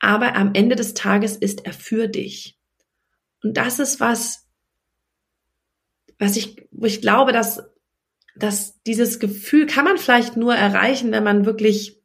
Aber 0.00 0.34
am 0.34 0.50
Ende 0.52 0.74
des 0.74 0.94
Tages 0.94 1.36
ist 1.36 1.64
er 1.64 1.74
für 1.74 2.08
dich. 2.08 2.58
Und 3.40 3.56
das 3.56 3.78
ist 3.78 4.00
was, 4.00 4.48
was 6.18 6.34
ich, 6.34 6.66
wo 6.72 6.86
ich 6.86 7.00
glaube, 7.00 7.30
dass, 7.30 7.62
dass 8.34 8.82
dieses 8.82 9.20
Gefühl 9.20 9.66
kann 9.66 9.84
man 9.84 9.96
vielleicht 9.96 10.36
nur 10.36 10.56
erreichen, 10.56 11.12
wenn 11.12 11.22
man 11.22 11.46
wirklich 11.46 11.99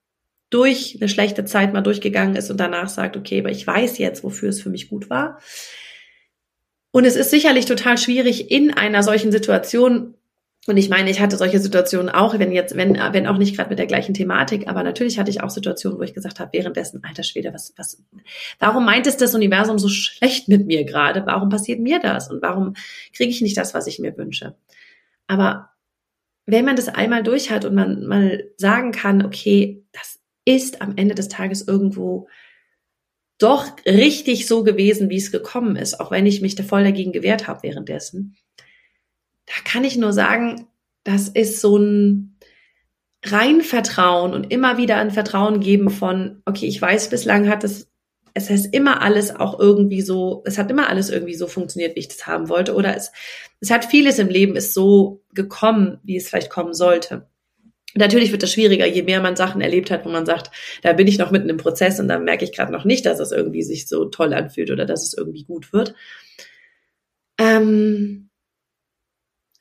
durch 0.55 0.97
eine 0.99 1.09
schlechte 1.09 1.43
Zeit 1.43 1.73
mal 1.73 1.81
durchgegangen 1.81 2.37
ist 2.37 2.49
und 2.49 2.57
danach 2.57 2.87
sagt, 2.87 3.17
okay, 3.17 3.39
aber 3.39 3.51
ich 3.51 3.67
weiß 3.67 3.97
jetzt, 3.97 4.23
wofür 4.23 4.49
es 4.49 4.61
für 4.61 4.69
mich 4.69 4.89
gut 4.89 5.09
war. 5.09 5.39
Und 6.91 7.03
es 7.03 7.17
ist 7.17 7.29
sicherlich 7.29 7.65
total 7.65 7.97
schwierig 7.97 8.49
in 8.49 8.73
einer 8.73 9.03
solchen 9.03 9.33
Situation 9.33 10.15
und 10.67 10.77
ich 10.77 10.89
meine, 10.89 11.11
ich 11.11 11.19
hatte 11.19 11.37
solche 11.37 11.59
Situationen 11.59 12.09
auch, 12.09 12.39
wenn 12.39 12.51
jetzt, 12.51 12.75
wenn, 12.75 12.95
wenn 12.95 13.27
auch 13.27 13.37
nicht 13.37 13.55
gerade 13.55 13.69
mit 13.69 13.77
der 13.77 13.85
gleichen 13.85 14.15
Thematik, 14.15 14.67
aber 14.67 14.81
natürlich 14.81 15.19
hatte 15.19 15.29
ich 15.29 15.43
auch 15.43 15.51
Situationen, 15.51 15.99
wo 15.99 16.03
ich 16.03 16.15
gesagt 16.15 16.39
habe, 16.39 16.53
währenddessen, 16.53 17.03
alter 17.03 17.21
Schwede, 17.21 17.53
was, 17.53 17.73
was, 17.77 18.03
warum 18.57 18.83
meint 18.83 19.05
es 19.05 19.17
das 19.17 19.35
Universum 19.35 19.77
so 19.77 19.89
schlecht 19.89 20.47
mit 20.47 20.65
mir 20.65 20.83
gerade? 20.83 21.23
Warum 21.27 21.49
passiert 21.49 21.79
mir 21.79 21.99
das? 21.99 22.31
Und 22.31 22.41
warum 22.41 22.73
kriege 23.15 23.29
ich 23.29 23.41
nicht 23.41 23.57
das, 23.57 23.75
was 23.75 23.85
ich 23.85 23.99
mir 23.99 24.17
wünsche? 24.17 24.55
Aber 25.27 25.69
wenn 26.47 26.65
man 26.65 26.75
das 26.75 26.87
einmal 26.87 27.21
durch 27.21 27.51
hat 27.51 27.65
und 27.65 27.75
man 27.75 28.07
mal 28.07 28.45
sagen 28.57 28.91
kann, 28.91 29.23
okay, 29.23 29.83
das 29.91 30.14
ist 30.45 30.81
am 30.81 30.93
Ende 30.95 31.15
des 31.15 31.27
Tages 31.27 31.67
irgendwo 31.67 32.27
doch 33.37 33.75
richtig 33.85 34.47
so 34.47 34.63
gewesen, 34.63 35.09
wie 35.09 35.17
es 35.17 35.31
gekommen 35.31 35.75
ist, 35.75 35.99
auch 35.99 36.11
wenn 36.11 36.25
ich 36.25 36.41
mich 36.41 36.55
da 36.55 36.63
voll 36.63 36.83
dagegen 36.83 37.11
gewehrt 37.11 37.47
habe 37.47 37.63
währenddessen, 37.63 38.37
da 39.45 39.53
kann 39.63 39.83
ich 39.83 39.97
nur 39.97 40.13
sagen, 40.13 40.67
das 41.03 41.27
ist 41.27 41.61
so 41.61 41.77
ein 41.77 42.37
Reinvertrauen 43.23 44.33
und 44.33 44.51
immer 44.51 44.77
wieder 44.77 44.97
ein 44.97 45.11
Vertrauen 45.11 45.59
geben 45.59 45.89
von, 45.89 46.41
okay, 46.45 46.67
ich 46.67 46.81
weiß, 46.81 47.09
bislang 47.09 47.49
hat 47.49 47.63
es, 47.63 47.91
es 48.33 48.49
ist 48.49 48.73
immer 48.73 49.01
alles 49.01 49.35
auch 49.35 49.59
irgendwie 49.59 50.01
so, 50.01 50.43
es 50.45 50.57
hat 50.57 50.69
immer 50.69 50.89
alles 50.89 51.09
irgendwie 51.09 51.35
so 51.35 51.47
funktioniert, 51.47 51.95
wie 51.95 52.01
ich 52.01 52.07
das 52.07 52.27
haben 52.27 52.49
wollte, 52.49 52.75
oder 52.75 52.95
es, 52.95 53.11
es 53.59 53.71
hat 53.71 53.85
vieles 53.85 54.19
im 54.19 54.29
Leben 54.29 54.55
ist 54.55 54.73
so 54.73 55.23
gekommen, 55.33 55.99
wie 56.03 56.17
es 56.17 56.29
vielleicht 56.29 56.49
kommen 56.49 56.73
sollte. 56.73 57.27
Natürlich 57.97 58.31
wird 58.31 58.43
es 58.43 58.51
schwieriger, 58.51 58.85
je 58.85 59.03
mehr 59.03 59.21
man 59.21 59.37
Sachen 59.37 59.61
erlebt 59.61 59.89
hat, 59.89 60.05
wo 60.05 60.09
man 60.09 60.25
sagt, 60.25 60.51
da 60.81 60.93
bin 60.93 61.07
ich 61.07 61.17
noch 61.17 61.31
mitten 61.31 61.49
im 61.49 61.57
Prozess 61.57 61.99
und 61.99 62.09
da 62.09 62.19
merke 62.19 62.43
ich 62.43 62.51
gerade 62.51 62.71
noch 62.71 62.83
nicht, 62.83 63.05
dass 63.05 63.19
es 63.19 63.31
irgendwie 63.31 63.63
sich 63.63 63.87
so 63.87 64.05
toll 64.05 64.33
anfühlt 64.33 64.69
oder 64.69 64.85
dass 64.85 65.03
es 65.03 65.13
irgendwie 65.13 65.45
gut 65.45 65.71
wird. 65.71 65.95
Ähm, 67.37 68.29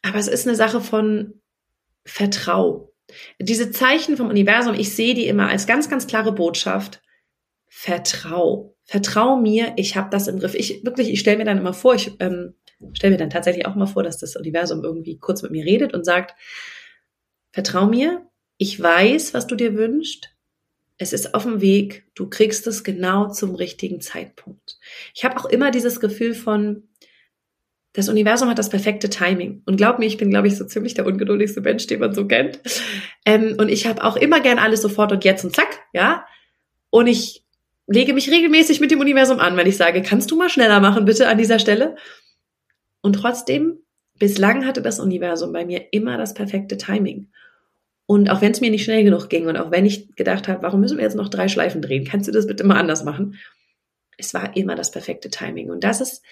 aber 0.03 0.19
es 0.19 0.29
ist 0.29 0.47
eine 0.47 0.57
Sache 0.57 0.81
von 0.81 1.41
Vertrau. 2.05 2.93
Diese 3.39 3.71
Zeichen 3.71 4.17
vom 4.17 4.29
Universum, 4.29 4.75
ich 4.75 4.95
sehe 4.95 5.15
die 5.15 5.27
immer 5.27 5.49
als 5.49 5.67
ganz, 5.67 5.89
ganz 5.89 6.07
klare 6.07 6.33
Botschaft. 6.33 7.03
Vertrau. 7.69 8.77
Vertrau 8.85 9.37
mir, 9.37 9.73
ich 9.77 9.97
habe 9.97 10.11
das 10.11 10.29
im 10.29 10.39
Griff. 10.39 10.55
Ich 10.55 10.85
wirklich, 10.85 11.11
ich 11.11 11.21
stelle 11.21 11.39
mir 11.39 11.45
dann 11.45 11.59
immer 11.59 11.73
vor, 11.73 11.95
ich 11.95 12.13
ähm, 12.21 12.55
stelle 12.93 13.13
mir 13.13 13.19
dann 13.19 13.31
tatsächlich 13.31 13.67
auch 13.67 13.75
mal 13.77 13.87
vor, 13.87 14.03
dass 14.03 14.19
das 14.19 14.37
Universum 14.37 14.85
irgendwie 14.85 15.19
kurz 15.19 15.43
mit 15.43 15.53
mir 15.53 15.65
redet 15.65 15.95
und 15.95 16.05
sagt, 16.05 16.35
vertrau 17.55 17.87
mir, 17.87 18.27
ich 18.59 18.81
weiß, 18.81 19.33
was 19.33 19.47
du 19.47 19.55
dir 19.55 19.77
wünschst. 19.77 20.31
Es 20.99 21.13
ist 21.13 21.35
auf 21.35 21.45
dem 21.45 21.61
Weg, 21.61 22.05
du 22.15 22.29
kriegst 22.29 22.67
es 22.67 22.83
genau 22.83 23.29
zum 23.29 23.55
richtigen 23.55 24.01
Zeitpunkt. 24.01 24.79
Ich 25.15 25.25
habe 25.25 25.39
auch 25.39 25.45
immer 25.47 25.71
dieses 25.71 26.01
Gefühl 26.01 26.35
von, 26.35 26.89
das 27.93 28.09
Universum 28.09 28.49
hat 28.49 28.59
das 28.59 28.71
perfekte 28.71 29.09
Timing. 29.09 29.63
Und 29.67 29.77
glaub 29.77 30.01
mir, 30.01 30.07
ich 30.07 30.17
bin, 30.17 30.31
glaube 30.31 30.49
ich, 30.49 30.57
so 30.57 30.65
ziemlich 30.65 30.95
der 30.95 31.07
ungeduldigste 31.07 31.61
Mensch, 31.61 31.87
den 31.87 32.01
man 32.01 32.13
so 32.13 32.27
kennt. 32.27 32.59
Ähm, 33.25 33.55
und 33.59 33.69
ich 33.69 33.87
habe 33.87 34.03
auch 34.03 34.17
immer 34.17 34.41
gern 34.41 34.59
alles 34.59 34.83
sofort 34.83 35.13
und 35.13 35.25
jetzt 35.25 35.45
und 35.45 35.55
zack, 35.55 35.81
ja. 35.93 36.27
Und 36.91 37.07
ich 37.07 37.45
lege 37.87 38.15
mich 38.15 38.31
regelmäßig 38.31 38.81
mit 38.81 38.91
dem 38.91 39.01
Universum 39.01 39.39
an, 39.39 39.57
wenn 39.57 39.69
ich 39.69 39.77
sage, 39.77 40.03
kannst 40.03 40.31
du 40.31 40.37
mal 40.37 40.51
schneller 40.51 40.81
machen, 40.81 41.05
bitte, 41.05 41.29
an 41.29 41.39
dieser 41.39 41.61
Stelle. 41.61 41.95
Und 43.01 43.15
trotzdem, 43.15 43.79
bislang 44.19 44.67
hatte 44.67 44.83
das 44.83 44.99
Universum 44.99 45.53
bei 45.53 45.65
mir 45.65 45.93
immer 45.93 46.19
das 46.19 46.35
perfekte 46.35 46.77
Timing. 46.77 47.29
Und 48.07 48.29
auch 48.29 48.43
wenn 48.43 48.53
es 48.53 48.61
mir 48.61 48.71
nicht 48.71 48.85
schnell 48.85 49.03
genug 49.03 49.29
ging 49.31 49.47
und 49.47 49.57
auch 49.57 49.71
wenn 49.71 49.87
ich 49.87 50.15
gedacht 50.15 50.47
habe, 50.47 50.63
warum 50.63 50.81
müssen 50.81 50.99
wir 50.99 51.05
jetzt 51.05 51.17
noch 51.17 51.29
drei 51.29 51.49
Schleifen 51.49 51.81
drehen? 51.81 52.05
Kannst 52.05 52.29
du 52.29 52.33
das 52.33 52.47
bitte 52.47 52.65
mal 52.65 52.77
anders 52.77 53.03
machen? 53.05 53.39
Es 54.19 54.35
war 54.35 54.57
immer 54.57 54.75
das 54.75 54.91
perfekte 54.91 55.31
Timing. 55.31 55.71
Und 55.71 55.85
das 55.85 56.01
ist 56.01 56.23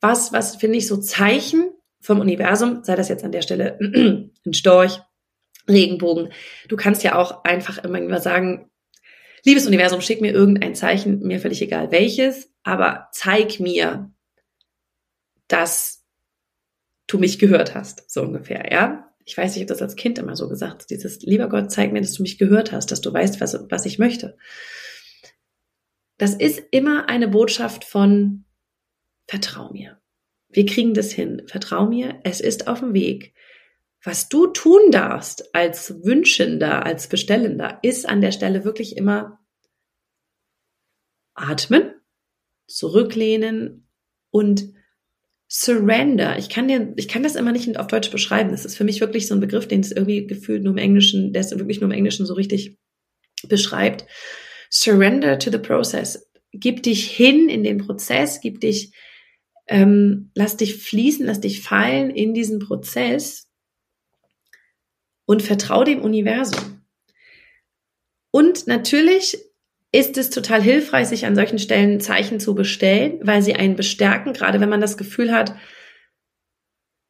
was, 0.00 0.32
was 0.32 0.56
finde 0.56 0.78
ich 0.78 0.86
so 0.86 0.96
Zeichen 0.96 1.72
vom 2.00 2.20
Universum, 2.20 2.84
sei 2.84 2.94
das 2.94 3.08
jetzt 3.08 3.24
an 3.24 3.32
der 3.32 3.42
Stelle 3.42 3.78
ein 4.46 4.54
Storch, 4.54 5.00
Regenbogen. 5.68 6.32
Du 6.68 6.76
kannst 6.76 7.02
ja 7.02 7.16
auch 7.16 7.44
einfach 7.44 7.84
immer 7.84 8.20
sagen, 8.20 8.70
liebes 9.44 9.66
Universum, 9.66 10.00
schick 10.00 10.20
mir 10.20 10.32
irgendein 10.32 10.74
Zeichen, 10.74 11.20
mir 11.20 11.40
völlig 11.40 11.60
egal 11.60 11.90
welches, 11.90 12.52
aber 12.62 13.08
zeig 13.12 13.60
mir, 13.60 14.10
dass 15.48 16.04
du 17.06 17.18
mich 17.18 17.38
gehört 17.38 17.74
hast, 17.74 18.10
so 18.10 18.22
ungefähr, 18.22 18.70
ja? 18.70 19.07
Ich 19.28 19.36
weiß, 19.36 19.56
ich 19.56 19.60
habe 19.60 19.66
das 19.66 19.82
als 19.82 19.94
Kind 19.94 20.18
immer 20.18 20.36
so 20.36 20.48
gesagt, 20.48 20.88
dieses, 20.88 21.20
lieber 21.20 21.50
Gott, 21.50 21.70
zeig 21.70 21.92
mir, 21.92 22.00
dass 22.00 22.14
du 22.14 22.22
mich 22.22 22.38
gehört 22.38 22.72
hast, 22.72 22.90
dass 22.90 23.02
du 23.02 23.12
weißt, 23.12 23.42
was, 23.42 23.58
was 23.68 23.84
ich 23.84 23.98
möchte. 23.98 24.38
Das 26.16 26.34
ist 26.34 26.62
immer 26.70 27.10
eine 27.10 27.28
Botschaft 27.28 27.84
von, 27.84 28.46
vertrau 29.26 29.70
mir. 29.70 30.00
Wir 30.48 30.64
kriegen 30.64 30.94
das 30.94 31.12
hin. 31.12 31.42
Vertrau 31.46 31.84
mir, 31.84 32.20
es 32.24 32.40
ist 32.40 32.68
auf 32.68 32.80
dem 32.80 32.94
Weg. 32.94 33.34
Was 34.02 34.30
du 34.30 34.46
tun 34.46 34.90
darfst 34.92 35.54
als 35.54 36.02
Wünschender, 36.04 36.86
als 36.86 37.10
Bestellender, 37.10 37.80
ist 37.82 38.08
an 38.08 38.22
der 38.22 38.32
Stelle 38.32 38.64
wirklich 38.64 38.96
immer 38.96 39.40
atmen, 41.34 41.92
zurücklehnen 42.66 43.86
und 44.30 44.72
surrender. 45.48 46.38
Ich 46.38 46.50
kann 46.50 46.68
dir, 46.68 46.92
ich 46.96 47.08
kann 47.08 47.22
das 47.22 47.34
immer 47.34 47.52
nicht 47.52 47.78
auf 47.78 47.86
Deutsch 47.86 48.10
beschreiben. 48.10 48.50
Das 48.50 48.64
ist 48.64 48.76
für 48.76 48.84
mich 48.84 49.00
wirklich 49.00 49.26
so 49.26 49.34
ein 49.34 49.40
Begriff, 49.40 49.66
den 49.66 49.80
es 49.80 49.92
irgendwie 49.92 50.26
gefühlt 50.26 50.62
nur 50.62 50.72
im 50.72 50.78
Englischen, 50.78 51.32
der 51.32 51.40
es 51.40 51.50
wirklich 51.50 51.80
nur 51.80 51.90
im 51.90 51.96
Englischen 51.96 52.26
so 52.26 52.34
richtig 52.34 52.76
beschreibt. 53.48 54.04
Surrender 54.70 55.38
to 55.38 55.50
the 55.50 55.58
process. 55.58 56.30
Gib 56.52 56.82
dich 56.82 57.10
hin 57.10 57.48
in 57.48 57.64
den 57.64 57.78
Prozess, 57.78 58.40
gib 58.40 58.60
dich 58.60 58.92
ähm, 59.68 60.30
lass 60.34 60.56
dich 60.56 60.76
fließen, 60.82 61.26
lass 61.26 61.40
dich 61.40 61.62
fallen 61.62 62.10
in 62.10 62.34
diesen 62.34 62.58
Prozess 62.58 63.48
und 65.26 65.42
vertrau 65.42 65.84
dem 65.84 66.00
Universum. 66.00 66.82
Und 68.30 68.66
natürlich 68.66 69.38
ist 69.92 70.18
es 70.18 70.30
total 70.30 70.62
hilfreich, 70.62 71.08
sich 71.08 71.24
an 71.24 71.34
solchen 71.34 71.58
Stellen 71.58 72.00
Zeichen 72.00 72.40
zu 72.40 72.54
bestellen, 72.54 73.20
weil 73.22 73.42
sie 73.42 73.54
einen 73.54 73.76
bestärken, 73.76 74.32
gerade 74.32 74.60
wenn 74.60 74.68
man 74.68 74.80
das 74.80 74.96
Gefühl 74.96 75.32
hat, 75.32 75.54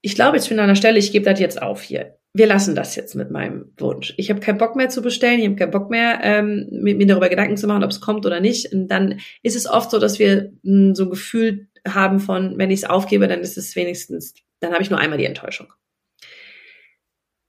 ich 0.01 0.15
glaube, 0.15 0.37
ich 0.37 0.49
bin 0.49 0.59
an 0.59 0.65
einer 0.65 0.77
Stelle, 0.77 0.99
ich 0.99 1.11
gebe 1.11 1.25
das 1.25 1.41
jetzt 1.41 1.61
auf 1.61 1.83
hier. 1.83 2.19
Wir 2.33 2.47
lassen 2.47 2.77
das 2.77 2.95
jetzt 2.95 3.17
mit 3.17 3.33
meinem 3.33 3.73
Wunsch. 3.79 4.15
Ich 4.17 4.31
habe 4.31 4.39
keinen 4.39 4.59
Bock 4.59 4.77
mehr 4.77 4.89
zu 4.91 5.03
bestellen, 5.03 5.41
ich 5.41 5.47
habe 5.47 5.57
keinen 5.57 5.73
Bock 5.73 5.91
mehr, 5.91 6.21
ähm, 6.23 6.69
mir 6.71 7.07
darüber 7.07 7.29
Gedanken 7.29 7.57
zu 7.57 7.67
machen, 7.67 7.83
ob 7.83 7.91
es 7.91 8.01
kommt 8.01 8.25
oder 8.27 8.39
nicht. 8.39 8.73
Und 8.73 8.89
dann 8.89 9.19
ist 9.43 9.57
es 9.57 9.67
oft 9.67 9.91
so, 9.91 9.99
dass 9.99 10.21
wir 10.21 10.53
mh, 10.63 10.95
so 10.95 11.05
ein 11.05 11.11
Gefühl 11.11 11.69
haben 11.87 12.21
von, 12.21 12.59
wenn 12.59 12.71
ich 12.71 12.81
es 12.83 12.89
aufgebe, 12.89 13.27
dann 13.27 13.41
ist 13.41 13.59
es 13.59 13.75
wenigstens, 13.75 14.35
dann 14.61 14.73
habe 14.73 14.83
ich 14.83 14.91
nur 14.91 15.01
einmal 15.01 15.19
die 15.19 15.25
Enttäuschung. 15.25 15.73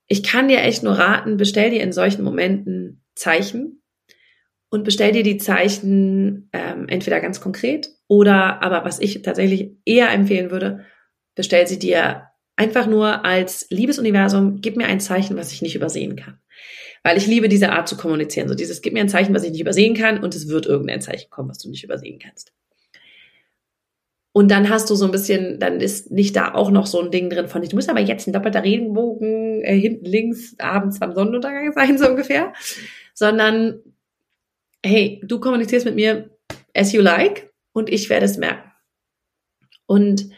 Ich 0.07 0.23
kann 0.23 0.47
dir 0.47 0.61
echt 0.61 0.81
nur 0.81 0.93
raten, 0.93 1.37
bestell 1.37 1.69
dir 1.69 1.83
in 1.83 1.91
solchen 1.91 2.23
Momenten 2.23 3.03
Zeichen 3.13 3.78
und 4.69 4.83
bestell 4.83 5.11
dir 5.11 5.23
die 5.23 5.37
Zeichen 5.37 6.49
ähm, 6.53 6.87
entweder 6.87 7.19
ganz 7.19 7.41
konkret 7.41 7.89
oder, 8.07 8.61
aber 8.61 8.85
was 8.85 8.99
ich 8.99 9.21
tatsächlich 9.21 9.71
eher 9.85 10.11
empfehlen 10.11 10.51
würde, 10.51 10.85
bestell 11.35 11.67
sie 11.67 11.79
dir 11.79 12.27
einfach 12.55 12.87
nur 12.87 13.25
als 13.25 13.67
Liebesuniversum, 13.69 14.61
gib 14.61 14.75
mir 14.75 14.87
ein 14.87 14.99
Zeichen, 14.99 15.37
was 15.37 15.51
ich 15.51 15.61
nicht 15.61 15.75
übersehen 15.75 16.15
kann. 16.15 16.39
Weil 17.03 17.17
ich 17.17 17.25
liebe 17.25 17.47
diese 17.47 17.71
Art 17.71 17.87
zu 17.87 17.95
kommunizieren. 17.95 18.49
So 18.49 18.55
dieses, 18.55 18.81
gib 18.81 18.93
mir 18.93 18.99
ein 18.99 19.09
Zeichen, 19.09 19.33
was 19.33 19.43
ich 19.43 19.51
nicht 19.51 19.61
übersehen 19.61 19.95
kann 19.95 20.21
und 20.21 20.35
es 20.35 20.49
wird 20.49 20.65
irgendein 20.65 21.01
Zeichen 21.01 21.29
kommen, 21.29 21.49
was 21.49 21.59
du 21.59 21.69
nicht 21.69 21.83
übersehen 21.83 22.19
kannst. 22.19 22.51
Und 24.31 24.51
dann 24.51 24.69
hast 24.69 24.89
du 24.89 24.95
so 24.95 25.05
ein 25.05 25.11
bisschen, 25.11 25.59
dann 25.59 25.79
ist 25.79 26.11
nicht 26.11 26.35
da 26.35 26.53
auch 26.53 26.69
noch 26.69 26.85
so 26.85 27.01
ein 27.01 27.11
Ding 27.11 27.29
drin 27.29 27.47
von, 27.47 27.61
du 27.61 27.75
musst 27.75 27.89
aber 27.89 28.01
jetzt 28.01 28.27
ein 28.27 28.33
doppelter 28.33 28.63
Regenbogen 28.63 29.63
äh, 29.63 29.77
hinten 29.77 30.05
links 30.05 30.55
abends 30.59 30.99
beim 30.99 31.13
Sonnenuntergang 31.13 31.71
sein, 31.73 31.97
so 31.97 32.07
ungefähr. 32.07 32.53
Sondern 33.13 33.79
hey, 34.83 35.21
du 35.25 35.39
kommunizierst 35.39 35.85
mit 35.85 35.95
mir 35.95 36.29
as 36.73 36.93
you 36.93 37.01
like 37.01 37.53
und 37.73 37.89
ich 37.89 38.09
werde 38.09 38.25
es 38.25 38.37
merken. 38.37 38.71
Und 39.85 40.29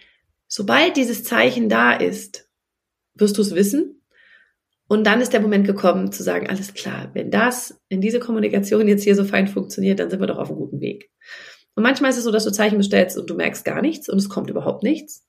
sobald 0.47 0.97
dieses 0.97 1.23
Zeichen 1.23 1.69
da 1.69 1.93
ist, 1.93 2.49
wirst 3.15 3.37
du 3.37 3.41
es 3.41 3.55
wissen. 3.55 4.01
Und 4.87 5.05
dann 5.05 5.21
ist 5.21 5.31
der 5.31 5.39
Moment 5.39 5.65
gekommen 5.65 6.11
zu 6.11 6.21
sagen, 6.23 6.49
alles 6.49 6.73
klar, 6.73 7.11
wenn 7.13 7.31
das, 7.31 7.81
wenn 7.89 8.01
diese 8.01 8.19
Kommunikation 8.19 8.87
jetzt 8.87 9.03
hier 9.03 9.15
so 9.15 9.23
fein 9.23 9.47
funktioniert, 9.47 9.99
dann 9.99 10.09
sind 10.09 10.19
wir 10.19 10.27
doch 10.27 10.37
auf 10.37 10.49
einem 10.49 10.59
guten 10.59 10.81
Weg. 10.81 11.09
Und 11.75 11.83
manchmal 11.83 12.11
ist 12.11 12.17
es 12.17 12.25
so, 12.25 12.31
dass 12.31 12.43
du 12.43 12.51
Zeichen 12.51 12.77
bestellst 12.77 13.17
und 13.17 13.29
du 13.29 13.35
merkst 13.35 13.63
gar 13.63 13.81
nichts 13.81 14.09
und 14.09 14.17
es 14.17 14.27
kommt 14.27 14.49
überhaupt 14.49 14.83
nichts. 14.83 15.25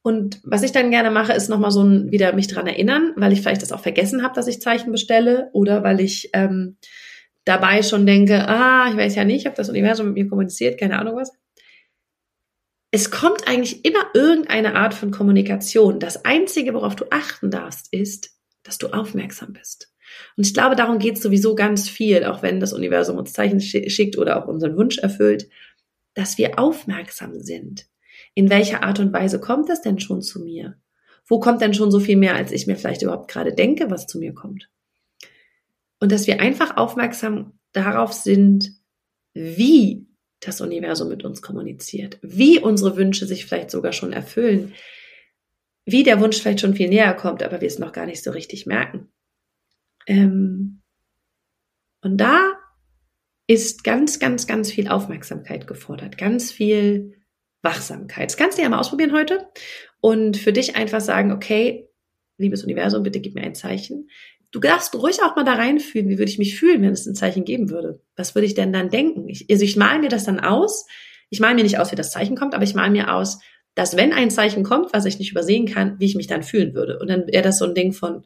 Und 0.00 0.40
was 0.44 0.62
ich 0.62 0.72
dann 0.72 0.90
gerne 0.90 1.10
mache, 1.10 1.32
ist 1.32 1.48
nochmal 1.48 1.70
so 1.70 1.82
ein, 1.82 2.10
wieder 2.10 2.32
mich 2.34 2.48
dran 2.48 2.66
erinnern, 2.66 3.12
weil 3.16 3.32
ich 3.32 3.40
vielleicht 3.40 3.62
das 3.62 3.72
auch 3.72 3.80
vergessen 3.80 4.22
habe, 4.22 4.34
dass 4.34 4.46
ich 4.46 4.60
Zeichen 4.60 4.92
bestelle 4.92 5.50
oder 5.52 5.82
weil 5.82 6.00
ich 6.00 6.30
ähm, 6.32 6.76
dabei 7.44 7.82
schon 7.82 8.06
denke, 8.06 8.48
ah, 8.48 8.88
ich 8.90 8.96
weiß 8.96 9.14
ja 9.14 9.24
nicht, 9.24 9.46
ob 9.46 9.54
das 9.54 9.68
Universum 9.68 10.06
mit 10.06 10.14
mir 10.14 10.28
kommuniziert, 10.28 10.78
keine 10.78 10.98
Ahnung 10.98 11.16
was. 11.16 11.32
Es 12.90 13.10
kommt 13.10 13.48
eigentlich 13.48 13.84
immer 13.84 14.06
irgendeine 14.14 14.76
Art 14.76 14.94
von 14.94 15.10
Kommunikation. 15.10 15.98
Das 15.98 16.24
Einzige, 16.24 16.74
worauf 16.74 16.94
du 16.94 17.06
achten 17.10 17.50
darfst, 17.50 17.92
ist, 17.92 18.30
dass 18.62 18.78
du 18.78 18.88
aufmerksam 18.88 19.52
bist. 19.52 19.92
Und 20.36 20.46
ich 20.46 20.54
glaube, 20.54 20.76
darum 20.76 20.98
geht 20.98 21.16
es 21.16 21.22
sowieso 21.22 21.54
ganz 21.54 21.88
viel, 21.88 22.24
auch 22.24 22.42
wenn 22.42 22.60
das 22.60 22.72
Universum 22.72 23.18
uns 23.18 23.32
Zeichen 23.32 23.60
schickt 23.60 24.16
oder 24.16 24.40
auch 24.42 24.46
unseren 24.46 24.76
Wunsch 24.76 24.98
erfüllt, 24.98 25.48
dass 26.14 26.38
wir 26.38 26.58
aufmerksam 26.58 27.40
sind. 27.40 27.86
In 28.34 28.48
welcher 28.48 28.82
Art 28.84 29.00
und 29.00 29.12
Weise 29.12 29.40
kommt 29.40 29.68
das 29.68 29.82
denn 29.82 29.98
schon 29.98 30.22
zu 30.22 30.40
mir? 30.40 30.76
Wo 31.26 31.40
kommt 31.40 31.62
denn 31.62 31.74
schon 31.74 31.90
so 31.90 32.00
viel 32.00 32.16
mehr, 32.16 32.36
als 32.36 32.52
ich 32.52 32.66
mir 32.66 32.76
vielleicht 32.76 33.02
überhaupt 33.02 33.30
gerade 33.30 33.54
denke, 33.54 33.90
was 33.90 34.06
zu 34.06 34.18
mir 34.18 34.34
kommt? 34.34 34.68
Und 36.04 36.12
dass 36.12 36.26
wir 36.26 36.38
einfach 36.38 36.76
aufmerksam 36.76 37.58
darauf 37.72 38.12
sind, 38.12 38.72
wie 39.32 40.06
das 40.38 40.60
Universum 40.60 41.08
mit 41.08 41.24
uns 41.24 41.40
kommuniziert, 41.40 42.18
wie 42.20 42.58
unsere 42.58 42.98
Wünsche 42.98 43.24
sich 43.24 43.46
vielleicht 43.46 43.70
sogar 43.70 43.94
schon 43.94 44.12
erfüllen, 44.12 44.74
wie 45.86 46.02
der 46.02 46.20
Wunsch 46.20 46.38
vielleicht 46.38 46.60
schon 46.60 46.74
viel 46.74 46.90
näher 46.90 47.14
kommt, 47.14 47.42
aber 47.42 47.62
wir 47.62 47.68
es 47.68 47.78
noch 47.78 47.92
gar 47.92 48.04
nicht 48.04 48.22
so 48.22 48.32
richtig 48.32 48.66
merken. 48.66 49.14
Ähm 50.06 50.82
und 52.02 52.18
da 52.18 52.52
ist 53.46 53.82
ganz, 53.82 54.18
ganz, 54.18 54.46
ganz 54.46 54.70
viel 54.70 54.88
Aufmerksamkeit 54.88 55.66
gefordert, 55.66 56.18
ganz 56.18 56.52
viel 56.52 57.14
Wachsamkeit. 57.62 58.28
Das 58.28 58.36
kannst 58.36 58.58
du 58.58 58.62
ja 58.62 58.68
mal 58.68 58.80
ausprobieren 58.80 59.14
heute 59.14 59.48
und 60.02 60.36
für 60.36 60.52
dich 60.52 60.76
einfach 60.76 61.00
sagen, 61.00 61.32
okay, 61.32 61.88
liebes 62.36 62.62
Universum, 62.62 63.04
bitte 63.04 63.20
gib 63.20 63.34
mir 63.34 63.44
ein 63.44 63.54
Zeichen. 63.54 64.10
Du 64.54 64.60
darfst 64.60 64.94
ruhig 64.94 65.20
auch 65.20 65.34
mal 65.34 65.42
da 65.42 65.54
reinfühlen, 65.54 66.08
wie 66.08 66.16
würde 66.16 66.30
ich 66.30 66.38
mich 66.38 66.56
fühlen, 66.56 66.80
wenn 66.80 66.92
es 66.92 67.06
ein 67.06 67.16
Zeichen 67.16 67.44
geben 67.44 67.70
würde. 67.70 68.00
Was 68.14 68.36
würde 68.36 68.46
ich 68.46 68.54
denn 68.54 68.72
dann 68.72 68.88
denken? 68.88 69.28
Ich, 69.28 69.50
also 69.50 69.64
ich 69.64 69.74
male 69.74 69.98
mir 69.98 70.08
das 70.08 70.22
dann 70.22 70.38
aus. 70.38 70.86
Ich 71.28 71.40
male 71.40 71.56
mir 71.56 71.64
nicht 71.64 71.80
aus, 71.80 71.90
wie 71.90 71.96
das 71.96 72.12
Zeichen 72.12 72.36
kommt, 72.36 72.54
aber 72.54 72.62
ich 72.62 72.76
male 72.76 72.92
mir 72.92 73.12
aus, 73.12 73.40
dass 73.74 73.96
wenn 73.96 74.12
ein 74.12 74.30
Zeichen 74.30 74.62
kommt, 74.62 74.92
was 74.92 75.06
ich 75.06 75.18
nicht 75.18 75.32
übersehen 75.32 75.66
kann, 75.66 75.98
wie 75.98 76.04
ich 76.04 76.14
mich 76.14 76.28
dann 76.28 76.44
fühlen 76.44 76.72
würde. 76.72 77.00
Und 77.00 77.08
dann 77.08 77.26
wäre 77.26 77.42
das 77.42 77.58
so 77.58 77.64
ein 77.64 77.74
Ding 77.74 77.92
von, 77.92 78.24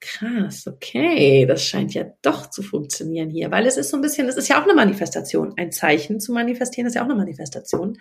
krass, 0.00 0.66
okay, 0.66 1.44
das 1.44 1.62
scheint 1.62 1.92
ja 1.92 2.06
doch 2.22 2.48
zu 2.48 2.62
funktionieren 2.62 3.28
hier, 3.28 3.50
weil 3.50 3.66
es 3.66 3.76
ist 3.76 3.90
so 3.90 3.98
ein 3.98 4.02
bisschen, 4.02 4.28
es 4.28 4.36
ist 4.36 4.48
ja 4.48 4.58
auch 4.58 4.64
eine 4.64 4.74
Manifestation. 4.74 5.52
Ein 5.58 5.72
Zeichen 5.72 6.20
zu 6.20 6.32
manifestieren 6.32 6.86
ist 6.86 6.94
ja 6.94 7.02
auch 7.02 7.06
eine 7.06 7.16
Manifestation. 7.16 7.98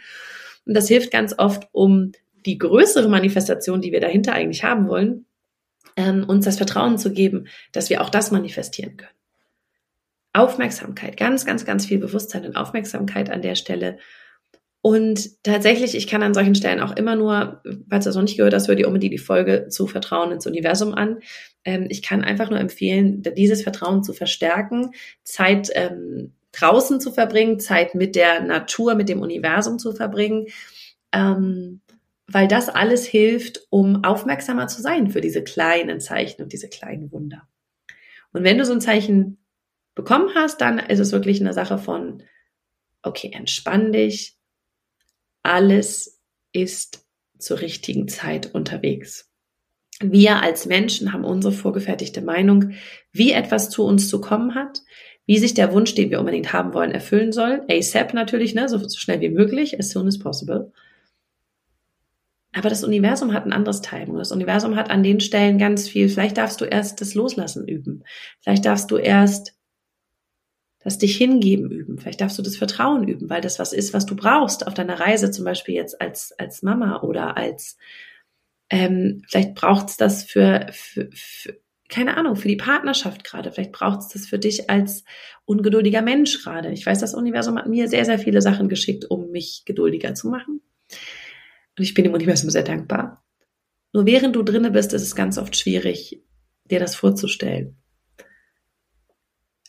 Und 0.65 0.73
das 0.73 0.87
hilft 0.87 1.11
ganz 1.11 1.35
oft, 1.37 1.67
um 1.73 2.13
die 2.45 2.57
größere 2.57 3.09
Manifestation, 3.09 3.81
die 3.81 3.91
wir 3.91 3.99
dahinter 3.99 4.31
eigentlich 4.31 4.63
haben 4.63 4.87
wollen, 4.87 5.25
ähm, 5.97 6.23
uns 6.25 6.45
das 6.45 6.57
Vertrauen 6.57 6.97
zu 6.97 7.11
geben, 7.11 7.47
dass 7.73 7.89
wir 7.89 8.01
auch 8.01 8.09
das 8.09 8.31
manifestieren 8.31 8.95
können. 8.95 9.11
Aufmerksamkeit, 10.31 11.17
ganz, 11.17 11.45
ganz, 11.45 11.65
ganz 11.65 11.85
viel 11.85 11.97
Bewusstsein 11.97 12.45
und 12.45 12.55
Aufmerksamkeit 12.55 13.29
an 13.29 13.41
der 13.41 13.55
Stelle. 13.55 13.97
Und 14.81 15.43
tatsächlich, 15.43 15.95
ich 15.95 16.07
kann 16.07 16.21
an 16.21 16.35
solchen 16.35 16.55
Stellen 16.55 16.79
auch 16.79 16.95
immer 16.95 17.15
nur, 17.15 17.61
falls 17.89 18.05
du 18.05 18.09
das 18.09 18.15
noch 18.15 18.21
nicht 18.21 18.37
gehört 18.37 18.53
hast, 18.53 18.67
hör 18.67 18.75
dir 18.75 18.87
unbedingt 18.87 19.13
die 19.13 19.17
Folge 19.17 19.67
zu 19.69 19.87
Vertrauen 19.87 20.31
ins 20.31 20.45
Universum 20.45 20.93
an. 20.93 21.17
Ähm, 21.65 21.87
ich 21.89 22.03
kann 22.03 22.23
einfach 22.23 22.49
nur 22.49 22.59
empfehlen, 22.59 23.23
dieses 23.35 23.63
Vertrauen 23.63 24.03
zu 24.03 24.13
verstärken, 24.13 24.91
Zeit 25.23 25.69
ähm, 25.73 26.33
draußen 26.51 27.01
zu 27.01 27.11
verbringen, 27.11 27.59
Zeit 27.59 27.95
mit 27.95 28.15
der 28.15 28.41
Natur, 28.41 28.95
mit 28.95 29.09
dem 29.09 29.21
Universum 29.21 29.79
zu 29.79 29.93
verbringen. 29.93 30.47
Ähm, 31.11 31.81
weil 32.27 32.47
das 32.47 32.69
alles 32.69 33.05
hilft, 33.05 33.67
um 33.69 34.03
aufmerksamer 34.03 34.67
zu 34.67 34.81
sein 34.81 35.09
für 35.09 35.21
diese 35.21 35.43
kleinen 35.43 35.99
Zeichen 35.99 36.41
und 36.43 36.53
diese 36.53 36.69
kleinen 36.69 37.11
Wunder. 37.11 37.47
Und 38.33 38.43
wenn 38.43 38.57
du 38.57 38.65
so 38.65 38.73
ein 38.73 38.81
Zeichen 38.81 39.37
bekommen 39.95 40.29
hast, 40.35 40.61
dann 40.61 40.79
ist 40.79 40.99
es 40.99 41.11
wirklich 41.11 41.39
eine 41.39 41.53
Sache 41.53 41.77
von, 41.77 42.23
okay, 43.01 43.31
entspann 43.33 43.93
dich, 43.93 44.37
alles 45.41 46.21
ist 46.51 47.05
zur 47.39 47.61
richtigen 47.61 48.07
Zeit 48.07 48.53
unterwegs. 48.53 49.31
Wir 49.99 50.41
als 50.41 50.65
Menschen 50.65 51.13
haben 51.13 51.23
unsere 51.23 51.53
vorgefertigte 51.53 52.21
Meinung, 52.21 52.73
wie 53.11 53.31
etwas 53.31 53.69
zu 53.69 53.83
uns 53.85 54.09
zu 54.09 54.21
kommen 54.21 54.53
hat, 54.53 54.81
wie 55.25 55.39
sich 55.39 55.53
der 55.53 55.73
Wunsch, 55.73 55.95
den 55.95 56.09
wir 56.09 56.19
unbedingt 56.19 56.53
haben 56.53 56.73
wollen, 56.73 56.91
erfüllen 56.91 57.31
soll. 57.31 57.63
ASAP 57.69 58.13
natürlich, 58.13 58.53
ne, 58.53 58.69
so, 58.69 58.77
so 58.77 58.99
schnell 58.99 59.21
wie 59.21 59.29
möglich, 59.29 59.79
as 59.79 59.89
soon 59.89 60.07
as 60.07 60.19
possible. 60.19 60.71
Aber 62.53 62.69
das 62.69 62.83
Universum 62.83 63.33
hat 63.33 63.45
ein 63.45 63.53
anderes 63.53 63.81
Timing. 63.81 64.17
Das 64.17 64.31
Universum 64.31 64.75
hat 64.75 64.89
an 64.89 65.03
den 65.03 65.19
Stellen 65.19 65.57
ganz 65.57 65.87
viel. 65.87 66.09
Vielleicht 66.09 66.37
darfst 66.37 66.61
du 66.61 66.65
erst 66.65 67.01
das 67.01 67.13
Loslassen 67.13 67.67
üben. 67.67 68.03
Vielleicht 68.41 68.65
darfst 68.65 68.89
du 68.89 68.97
erst 68.97 69.57
das 70.87 70.97
dich 70.97 71.17
hingeben 71.17 71.69
üben. 71.69 71.97
Vielleicht 71.97 72.21
darfst 72.21 72.37
du 72.37 72.41
das 72.41 72.55
Vertrauen 72.55 73.05
üben, 73.05 73.29
weil 73.29 73.41
das 73.41 73.59
was 73.59 73.73
ist, 73.73 73.93
was 73.93 74.05
du 74.05 74.15
brauchst 74.15 74.65
auf 74.65 74.73
deiner 74.73 74.97
Reise, 74.97 75.31
zum 75.31 75.43
Beispiel 75.43 75.75
jetzt 75.75 75.99
als, 75.99 76.31
als 76.39 76.61
Mama 76.61 77.01
oder 77.01 77.35
als, 77.35 77.77
ähm, 78.69 79.21
vielleicht 79.27 79.53
braucht 79.53 79.89
es 79.89 79.97
das 79.97 80.23
für, 80.23 80.67
für, 80.71 81.09
für, 81.11 81.59
keine 81.89 82.15
Ahnung, 82.15 82.37
für 82.37 82.47
die 82.47 82.55
Partnerschaft 82.55 83.25
gerade. 83.25 83.51
Vielleicht 83.51 83.73
braucht 83.73 83.99
es 83.99 84.07
das 84.09 84.27
für 84.27 84.39
dich 84.39 84.69
als 84.69 85.03
ungeduldiger 85.43 86.01
Mensch 86.01 86.41
gerade. 86.41 86.71
Ich 86.71 86.85
weiß, 86.85 86.99
das 86.99 87.13
Universum 87.13 87.57
hat 87.57 87.67
mir 87.67 87.89
sehr, 87.89 88.05
sehr 88.05 88.17
viele 88.17 88.41
Sachen 88.41 88.69
geschickt, 88.69 89.11
um 89.11 89.31
mich 89.31 89.63
geduldiger 89.65 90.13
zu 90.15 90.29
machen. 90.29 90.61
Und 91.77 91.83
ich 91.83 91.93
bin 91.93 92.03
dem 92.03 92.13
Universum 92.13 92.49
sehr 92.49 92.63
dankbar. 92.63 93.23
Nur 93.93 94.05
während 94.05 94.35
du 94.35 94.43
drinne 94.43 94.71
bist, 94.71 94.93
ist 94.93 95.03
es 95.03 95.15
ganz 95.15 95.37
oft 95.37 95.55
schwierig, 95.55 96.23
dir 96.65 96.79
das 96.79 96.95
vorzustellen. 96.95 97.77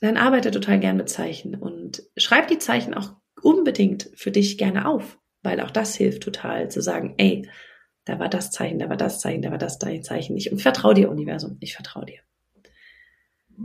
Dann 0.00 0.16
arbeite 0.16 0.50
total 0.50 0.78
gern 0.80 0.96
mit 0.96 1.08
Zeichen 1.08 1.54
und 1.54 2.02
schreib 2.16 2.48
die 2.48 2.58
Zeichen 2.58 2.94
auch 2.94 3.16
unbedingt 3.42 4.10
für 4.14 4.30
dich 4.30 4.58
gerne 4.58 4.86
auf, 4.86 5.18
weil 5.42 5.60
auch 5.60 5.70
das 5.70 5.96
hilft 5.96 6.22
total 6.22 6.70
zu 6.70 6.80
sagen, 6.80 7.14
ey, 7.18 7.48
da 8.04 8.18
war 8.18 8.28
das 8.28 8.50
Zeichen, 8.50 8.78
da 8.78 8.88
war 8.88 8.96
das 8.96 9.20
Zeichen, 9.20 9.42
da 9.42 9.50
war 9.50 9.58
das 9.58 9.78
Zeichen. 9.78 10.36
Ich 10.36 10.50
vertraue 10.56 10.94
dir, 10.94 11.10
Universum, 11.10 11.58
ich 11.60 11.74
vertraue 11.74 12.06
dir. 12.06 12.20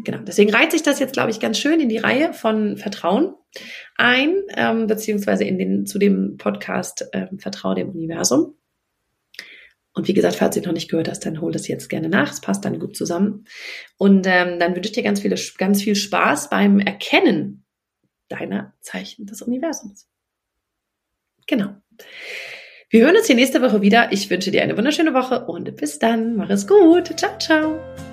Genau, 0.03 0.19
deswegen 0.19 0.53
reiht 0.53 0.71
sich 0.71 0.81
das 0.81 0.99
jetzt, 0.99 1.13
glaube 1.13 1.29
ich, 1.29 1.39
ganz 1.39 1.59
schön 1.59 1.79
in 1.79 1.89
die 1.89 1.97
Reihe 1.97 2.33
von 2.33 2.77
Vertrauen 2.77 3.35
ein, 3.95 4.35
ähm, 4.55 4.87
beziehungsweise 4.87 5.43
in 5.43 5.59
den, 5.59 5.85
zu 5.85 5.99
dem 5.99 6.37
Podcast 6.37 7.05
ähm, 7.13 7.37
Vertraue 7.37 7.75
dem 7.75 7.89
Universum. 7.89 8.55
Und 9.93 10.07
wie 10.07 10.13
gesagt, 10.13 10.35
falls 10.35 10.55
du 10.55 10.61
noch 10.61 10.73
nicht 10.73 10.89
gehört 10.89 11.07
hast, 11.07 11.25
dann 11.25 11.39
hol 11.39 11.51
das 11.51 11.67
jetzt 11.67 11.87
gerne 11.89 12.09
nach. 12.09 12.31
Es 12.31 12.41
passt 12.41 12.65
dann 12.65 12.79
gut 12.79 12.97
zusammen. 12.97 13.45
Und 13.97 14.25
ähm, 14.27 14.57
dann 14.59 14.75
wünsche 14.75 14.89
ich 14.89 14.95
dir 14.95 15.03
ganz, 15.03 15.19
viele, 15.19 15.35
ganz 15.59 15.83
viel 15.83 15.95
Spaß 15.95 16.49
beim 16.49 16.79
Erkennen 16.79 17.63
deiner 18.29 18.73
Zeichen 18.81 19.27
des 19.27 19.43
Universums. 19.43 20.09
Genau. 21.45 21.75
Wir 22.89 23.05
hören 23.05 23.15
uns 23.15 23.27
hier 23.27 23.35
nächste 23.35 23.61
Woche 23.61 23.81
wieder. 23.81 24.11
Ich 24.11 24.29
wünsche 24.31 24.49
dir 24.49 24.63
eine 24.63 24.77
wunderschöne 24.77 25.13
Woche 25.13 25.45
und 25.45 25.75
bis 25.75 25.99
dann. 25.99 26.35
Mach 26.35 26.49
es 26.49 26.67
gut. 26.67 27.17
Ciao, 27.19 27.37
ciao. 27.37 28.12